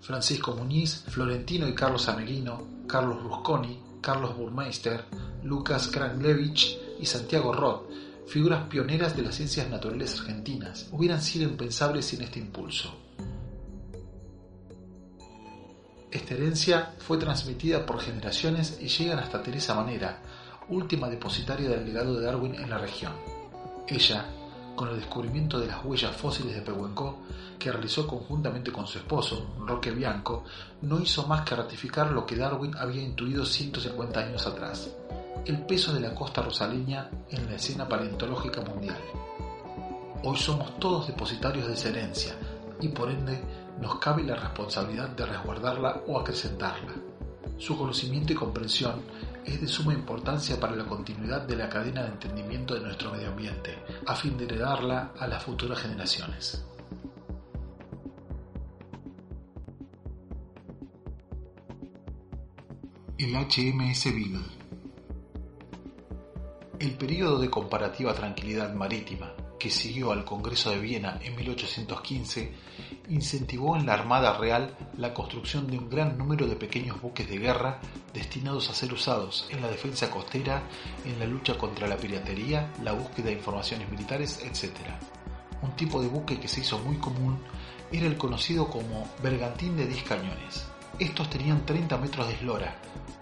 Francisco 0.00 0.56
Muñiz, 0.56 1.04
Florentino 1.08 1.68
y 1.68 1.74
Carlos 1.74 2.08
Ameguino, 2.08 2.62
Carlos 2.88 3.22
Rusconi, 3.22 3.80
Carlos 4.00 4.36
Burmeister, 4.36 5.04
Lucas 5.44 5.88
Kranglevich 5.88 6.76
y 6.98 7.06
Santiago 7.06 7.52
Roth, 7.52 7.88
figuras 8.26 8.66
pioneras 8.68 9.16
de 9.16 9.22
las 9.22 9.36
ciencias 9.36 9.68
naturales 9.70 10.18
argentinas, 10.18 10.88
hubieran 10.90 11.22
sido 11.22 11.48
impensables 11.48 12.06
sin 12.06 12.22
este 12.22 12.40
impulso. 12.40 13.09
Esta 16.10 16.34
herencia 16.34 16.94
fue 16.98 17.18
transmitida 17.18 17.86
por 17.86 18.00
generaciones 18.00 18.78
y 18.80 18.88
llegan 18.88 19.20
hasta 19.20 19.44
Teresa 19.44 19.74
Manera, 19.74 20.18
última 20.68 21.08
depositaria 21.08 21.68
del 21.68 21.84
legado 21.84 22.18
de 22.18 22.26
Darwin 22.26 22.56
en 22.56 22.68
la 22.68 22.78
región. 22.78 23.12
Ella, 23.86 24.26
con 24.74 24.88
el 24.88 24.96
descubrimiento 24.96 25.60
de 25.60 25.68
las 25.68 25.84
huellas 25.84 26.16
fósiles 26.16 26.56
de 26.56 26.62
Pehuenco, 26.62 27.18
que 27.60 27.70
realizó 27.70 28.08
conjuntamente 28.08 28.72
con 28.72 28.88
su 28.88 28.98
esposo, 28.98 29.54
Roque 29.64 29.92
Bianco, 29.92 30.42
no 30.82 30.98
hizo 30.98 31.28
más 31.28 31.42
que 31.42 31.54
ratificar 31.54 32.10
lo 32.10 32.26
que 32.26 32.34
Darwin 32.34 32.76
había 32.76 33.02
intuido 33.02 33.46
150 33.46 34.18
años 34.18 34.44
atrás, 34.48 34.90
el 35.46 35.64
peso 35.64 35.92
de 35.92 36.00
la 36.00 36.12
costa 36.12 36.42
rosaleña 36.42 37.08
en 37.30 37.46
la 37.46 37.54
escena 37.54 37.88
paleontológica 37.88 38.62
mundial. 38.62 38.98
Hoy 40.24 40.36
somos 40.36 40.76
todos 40.80 41.06
depositarios 41.06 41.68
de 41.68 41.74
esa 41.74 41.88
herencia 41.90 42.34
y 42.80 42.88
por 42.88 43.10
ende 43.10 43.40
nos 43.80 43.98
cabe 43.98 44.22
la 44.22 44.36
responsabilidad 44.36 45.10
de 45.10 45.26
resguardarla 45.26 46.02
o 46.06 46.18
acrecentarla. 46.18 46.94
Su 47.58 47.76
conocimiento 47.76 48.32
y 48.32 48.36
comprensión 48.36 49.02
es 49.44 49.60
de 49.60 49.68
suma 49.68 49.92
importancia 49.92 50.58
para 50.58 50.76
la 50.76 50.84
continuidad 50.84 51.42
de 51.42 51.56
la 51.56 51.68
cadena 51.68 52.02
de 52.02 52.08
entendimiento 52.08 52.74
de 52.74 52.80
nuestro 52.80 53.12
medio 53.12 53.28
ambiente, 53.28 53.78
a 54.06 54.14
fin 54.14 54.36
de 54.36 54.44
heredarla 54.44 55.12
a 55.18 55.26
las 55.26 55.42
futuras 55.42 55.78
generaciones. 55.78 56.64
El 63.18 63.34
HMS 63.34 64.04
Beagle 64.06 64.40
El 66.78 66.92
periodo 66.96 67.38
de 67.38 67.50
comparativa 67.50 68.14
tranquilidad 68.14 68.72
marítima 68.72 69.34
que 69.60 69.70
siguió 69.70 70.10
al 70.10 70.24
Congreso 70.24 70.70
de 70.70 70.80
Viena 70.80 71.20
en 71.22 71.36
1815, 71.36 72.52
incentivó 73.10 73.76
en 73.76 73.84
la 73.86 73.92
Armada 73.92 74.36
Real 74.38 74.74
la 74.96 75.12
construcción 75.12 75.68
de 75.68 75.78
un 75.78 75.90
gran 75.90 76.16
número 76.16 76.46
de 76.48 76.56
pequeños 76.56 77.00
buques 77.00 77.28
de 77.28 77.38
guerra 77.38 77.78
destinados 78.14 78.70
a 78.70 78.74
ser 78.74 78.92
usados 78.92 79.46
en 79.50 79.60
la 79.60 79.68
defensa 79.68 80.10
costera, 80.10 80.62
en 81.04 81.18
la 81.18 81.26
lucha 81.26 81.58
contra 81.58 81.86
la 81.86 81.98
piratería, 81.98 82.72
la 82.82 82.92
búsqueda 82.92 83.26
de 83.26 83.34
informaciones 83.34 83.88
militares, 83.90 84.40
etc. 84.42 84.72
Un 85.62 85.76
tipo 85.76 86.00
de 86.00 86.08
buque 86.08 86.40
que 86.40 86.48
se 86.48 86.60
hizo 86.60 86.78
muy 86.78 86.96
común 86.96 87.38
era 87.92 88.06
el 88.06 88.16
conocido 88.16 88.68
como 88.68 89.06
bergantín 89.22 89.76
de 89.76 89.86
10 89.86 90.02
cañones. 90.04 90.66
Estos 90.98 91.30
tenían 91.30 91.64
30 91.64 91.96
metros 91.96 92.26
de 92.26 92.34
eslora, 92.34 92.74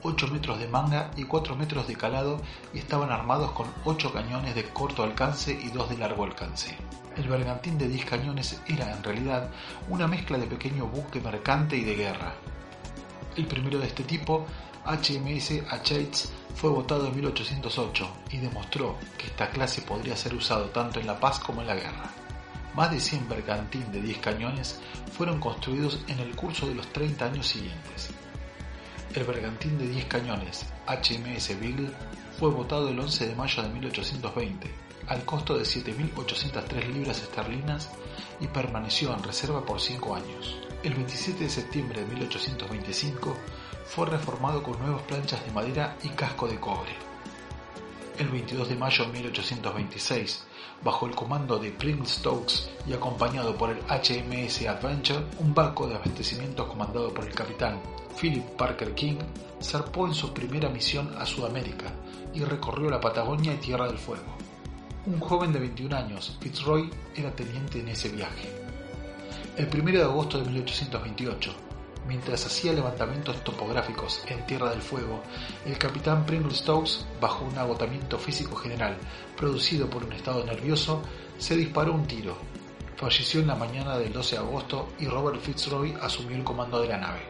8 0.03 0.29
metros 0.29 0.59
de 0.59 0.69
manga 0.69 1.11
y 1.17 1.25
4 1.25 1.57
metros 1.57 1.87
de 1.87 1.97
calado 1.97 2.41
y 2.73 2.79
estaban 2.79 3.11
armados 3.11 3.53
con 3.53 3.67
8 3.85 4.13
cañones 4.13 4.55
de 4.55 4.65
corto 4.65 5.03
alcance 5.03 5.53
y 5.53 5.69
2 5.69 5.91
de 5.91 5.99
largo 5.99 6.25
alcance. 6.25 6.77
El 7.17 7.29
bergantín 7.29 7.79
de 7.79 7.89
10 7.89 8.05
cañones 8.05 8.61
era 8.67 8.93
en 8.93 9.03
realidad 9.03 9.51
una 9.89 10.07
mezcla 10.07 10.39
de 10.39 10.47
pequeño 10.47 10.87
buque 10.87 11.21
mercante 11.21 11.77
y 11.77 11.85
de 11.85 11.97
guerra. 11.97 12.35
El 13.37 13.47
primero 13.47 13.79
de 13.79 13.87
este 13.87 14.05
tipo, 14.05 14.47
HMS 14.85 15.63
Achates, 15.71 16.33
fue 16.55 16.71
votado 16.71 17.07
en 17.07 17.15
1808 17.15 18.09
y 18.31 18.39
demostró 18.39 18.97
que 19.17 19.27
esta 19.27 19.51
clase 19.51 19.83
podría 19.83 20.17
ser 20.17 20.35
usado 20.35 20.67
tanto 20.67 20.99
en 20.99 21.07
la 21.07 21.21
paz 21.21 21.39
como 21.39 21.61
en 21.61 21.69
la 21.69 21.77
guerra. 21.77 22.11
Más 22.75 22.91
de 22.91 23.01
100 23.01 23.29
bergantín 23.29 23.91
de 23.93 24.01
10 24.01 24.19
cañones 24.19 24.81
fueron 25.13 25.41
construidos 25.41 26.01
en 26.09 26.19
el 26.21 26.35
curso 26.37 26.67
de 26.69 26.75
los 26.75 26.87
30 26.93 27.25
años 27.25 27.47
siguientes. 27.47 28.11
El 29.15 29.25
bergantín 29.25 29.79
de 29.79 29.89
10 29.89 30.05
cañones 30.05 30.67
HMS 30.87 31.59
Beagle 31.61 31.91
fue 32.39 32.51
votado 32.51 32.89
el 32.89 33.01
11 33.01 33.27
de 33.27 33.35
mayo 33.35 33.63
de 33.63 33.69
1820 33.71 34.89
al 35.09 35.25
costo 35.25 35.57
de 35.57 35.65
7.803 35.65 36.93
libras 36.93 37.23
esterlinas 37.23 37.89
y 38.41 38.47
permaneció 38.47 39.15
en 39.15 39.23
reserva 39.23 39.65
por 39.65 39.81
5 39.81 40.15
años. 40.15 40.57
El 40.83 40.95
27 40.95 41.45
de 41.45 41.51
septiembre 41.51 42.01
de 42.03 42.07
1825 42.15 43.37
fue 43.87 44.07
reformado 44.07 44.63
con 44.63 44.79
nuevas 44.79 45.03
planchas 45.03 45.45
de 45.45 45.51
madera 45.53 45.97
y 46.03 46.11
casco 46.11 46.47
de 46.47 46.61
cobre. 46.61 46.93
El 48.19 48.29
22 48.29 48.69
de 48.69 48.77
mayo 48.77 49.05
de 49.07 49.13
1826 49.13 50.45
bajo 50.83 51.07
el 51.07 51.15
comando 51.15 51.59
de 51.59 51.71
Prince 51.71 52.21
Stokes 52.21 52.71
y 52.87 52.93
acompañado 52.93 53.57
por 53.57 53.71
el 53.71 53.79
HMS 53.79 54.67
Adventure, 54.67 55.25
un 55.41 55.55
barco 55.55 55.87
de 55.87 55.97
abastecimientos 55.97 56.69
comandado 56.69 57.13
por 57.13 57.25
el 57.25 57.35
capitán 57.35 57.81
Philip 58.21 58.45
Parker 58.57 58.95
King, 58.95 59.17
zarpó 59.63 60.07
en 60.07 60.15
su 60.15 60.33
primera 60.33 60.69
misión 60.69 61.15
a 61.19 61.27
Sudamérica 61.27 61.93
y 62.35 62.45
recorrió 62.45 62.91
la 62.91 63.01
Patagonia 63.01 63.55
y 63.55 63.59
Tierra 63.59 63.87
del 63.87 63.99
Fuego. 63.99 64.37
Un 65.07 65.21
joven 65.21 65.53
de 65.53 65.61
21 65.61 65.97
años, 65.97 66.37
Fitzroy, 66.41 66.91
era 67.17 67.31
teniente 67.35 67.81
en 67.81 67.89
ese 67.89 68.11
viaje. 68.11 68.49
El 69.57 69.69
1 69.69 69.93
de 69.93 70.03
agosto 70.03 70.39
de 70.39 70.51
1828, 70.51 71.53
mientras 72.09 72.47
hacía 72.47 72.73
levantamientos 72.73 73.45
topográficos 73.45 74.23
en 74.27 74.45
Tierra 74.47 74.71
del 74.71 74.81
Fuego, 74.81 75.23
el 75.67 75.77
capitán 75.77 76.25
Pringle 76.25 76.55
Stokes, 76.55 77.07
bajo 77.21 77.45
un 77.45 77.57
agotamiento 77.59 78.19
físico 78.19 78.57
general 78.57 78.97
producido 79.37 79.89
por 79.89 80.03
un 80.03 80.15
estado 80.15 80.45
nervioso, 80.45 81.03
se 81.39 81.55
disparó 81.55 81.93
un 81.93 82.07
tiro. 82.07 82.37
Falleció 82.97 83.41
en 83.41 83.47
la 83.47 83.55
mañana 83.55 83.99
del 83.99 84.13
12 84.13 84.37
de 84.37 84.43
agosto 84.43 84.89
y 84.99 85.07
Robert 85.07 85.41
Fitzroy 85.41 85.95
asumió 86.01 86.37
el 86.37 86.45
comando 86.45 86.81
de 86.81 86.89
la 86.89 86.97
nave. 86.97 87.21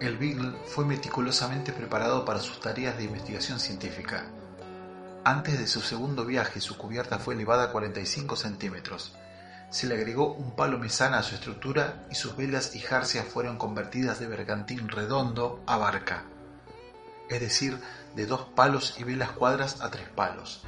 El 0.00 0.16
Beagle 0.16 0.52
fue 0.66 0.84
meticulosamente 0.84 1.72
preparado 1.72 2.24
para 2.24 2.40
sus 2.40 2.60
tareas 2.60 2.96
de 2.96 3.04
investigación 3.04 3.60
científica. 3.60 4.30
Antes 5.24 5.58
de 5.58 5.66
su 5.66 5.80
segundo 5.80 6.24
viaje, 6.24 6.60
su 6.60 6.76
cubierta 6.76 7.18
fue 7.18 7.34
elevada 7.34 7.64
a 7.64 7.72
45 7.72 8.34
centímetros 8.34 9.12
se 9.72 9.86
le 9.86 9.94
agregó 9.94 10.34
un 10.34 10.54
palo 10.54 10.78
mesana 10.78 11.18
a 11.18 11.22
su 11.22 11.34
estructura 11.34 12.04
y 12.10 12.14
sus 12.14 12.36
velas 12.36 12.76
y 12.76 12.78
jarcias 12.78 13.26
fueron 13.26 13.56
convertidas 13.56 14.20
de 14.20 14.26
bergantín 14.26 14.86
redondo 14.88 15.62
a 15.66 15.78
barca, 15.78 16.24
es 17.30 17.40
decir, 17.40 17.78
de 18.14 18.26
dos 18.26 18.42
palos 18.54 18.96
y 19.00 19.04
velas 19.04 19.30
cuadras 19.30 19.80
a 19.80 19.90
tres 19.90 20.10
palos. 20.10 20.62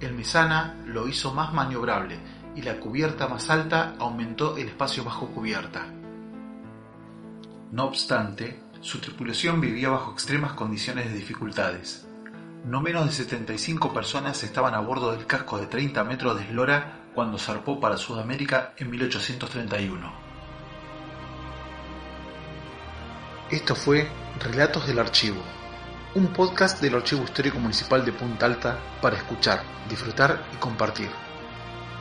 El 0.00 0.12
Mesana 0.12 0.76
lo 0.84 1.08
hizo 1.08 1.32
más 1.32 1.54
maniobrable 1.54 2.18
y 2.54 2.60
la 2.60 2.78
cubierta 2.78 3.26
más 3.26 3.48
alta 3.48 3.94
aumentó 3.98 4.58
el 4.58 4.68
espacio 4.68 5.02
bajo 5.02 5.28
cubierta. 5.28 5.86
No 7.70 7.84
obstante, 7.84 8.60
su 8.82 8.98
tripulación 9.00 9.62
vivía 9.62 9.88
bajo 9.88 10.12
extremas 10.12 10.52
condiciones 10.52 11.06
de 11.06 11.16
dificultades. 11.16 12.06
No 12.66 12.82
menos 12.82 13.06
de 13.06 13.12
75 13.12 13.94
personas 13.94 14.42
estaban 14.42 14.74
a 14.74 14.80
bordo 14.80 15.12
del 15.12 15.26
casco 15.26 15.56
de 15.56 15.66
30 15.66 16.04
metros 16.04 16.36
de 16.36 16.44
eslora 16.44 17.01
cuando 17.14 17.38
zarpó 17.38 17.78
para 17.78 17.96
Sudamérica 17.96 18.72
en 18.76 18.90
1831. 18.90 20.12
Esto 23.50 23.74
fue 23.74 24.08
Relatos 24.40 24.86
del 24.86 24.98
Archivo, 24.98 25.42
un 26.14 26.28
podcast 26.28 26.80
del 26.80 26.94
Archivo 26.94 27.24
Histórico 27.24 27.58
Municipal 27.58 28.04
de 28.04 28.12
Punta 28.12 28.46
Alta 28.46 28.78
para 29.00 29.16
escuchar, 29.16 29.62
disfrutar 29.88 30.46
y 30.54 30.56
compartir. 30.56 31.10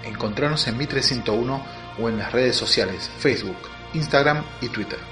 Encontrarnos 0.03 0.65
en 0.67 0.77
Mi 0.77 0.87
301 0.87 1.65
o 1.99 2.09
en 2.09 2.17
las 2.17 2.31
redes 2.31 2.55
sociales 2.55 3.11
Facebook, 3.19 3.57
Instagram 3.93 4.43
y 4.61 4.69
Twitter. 4.69 5.10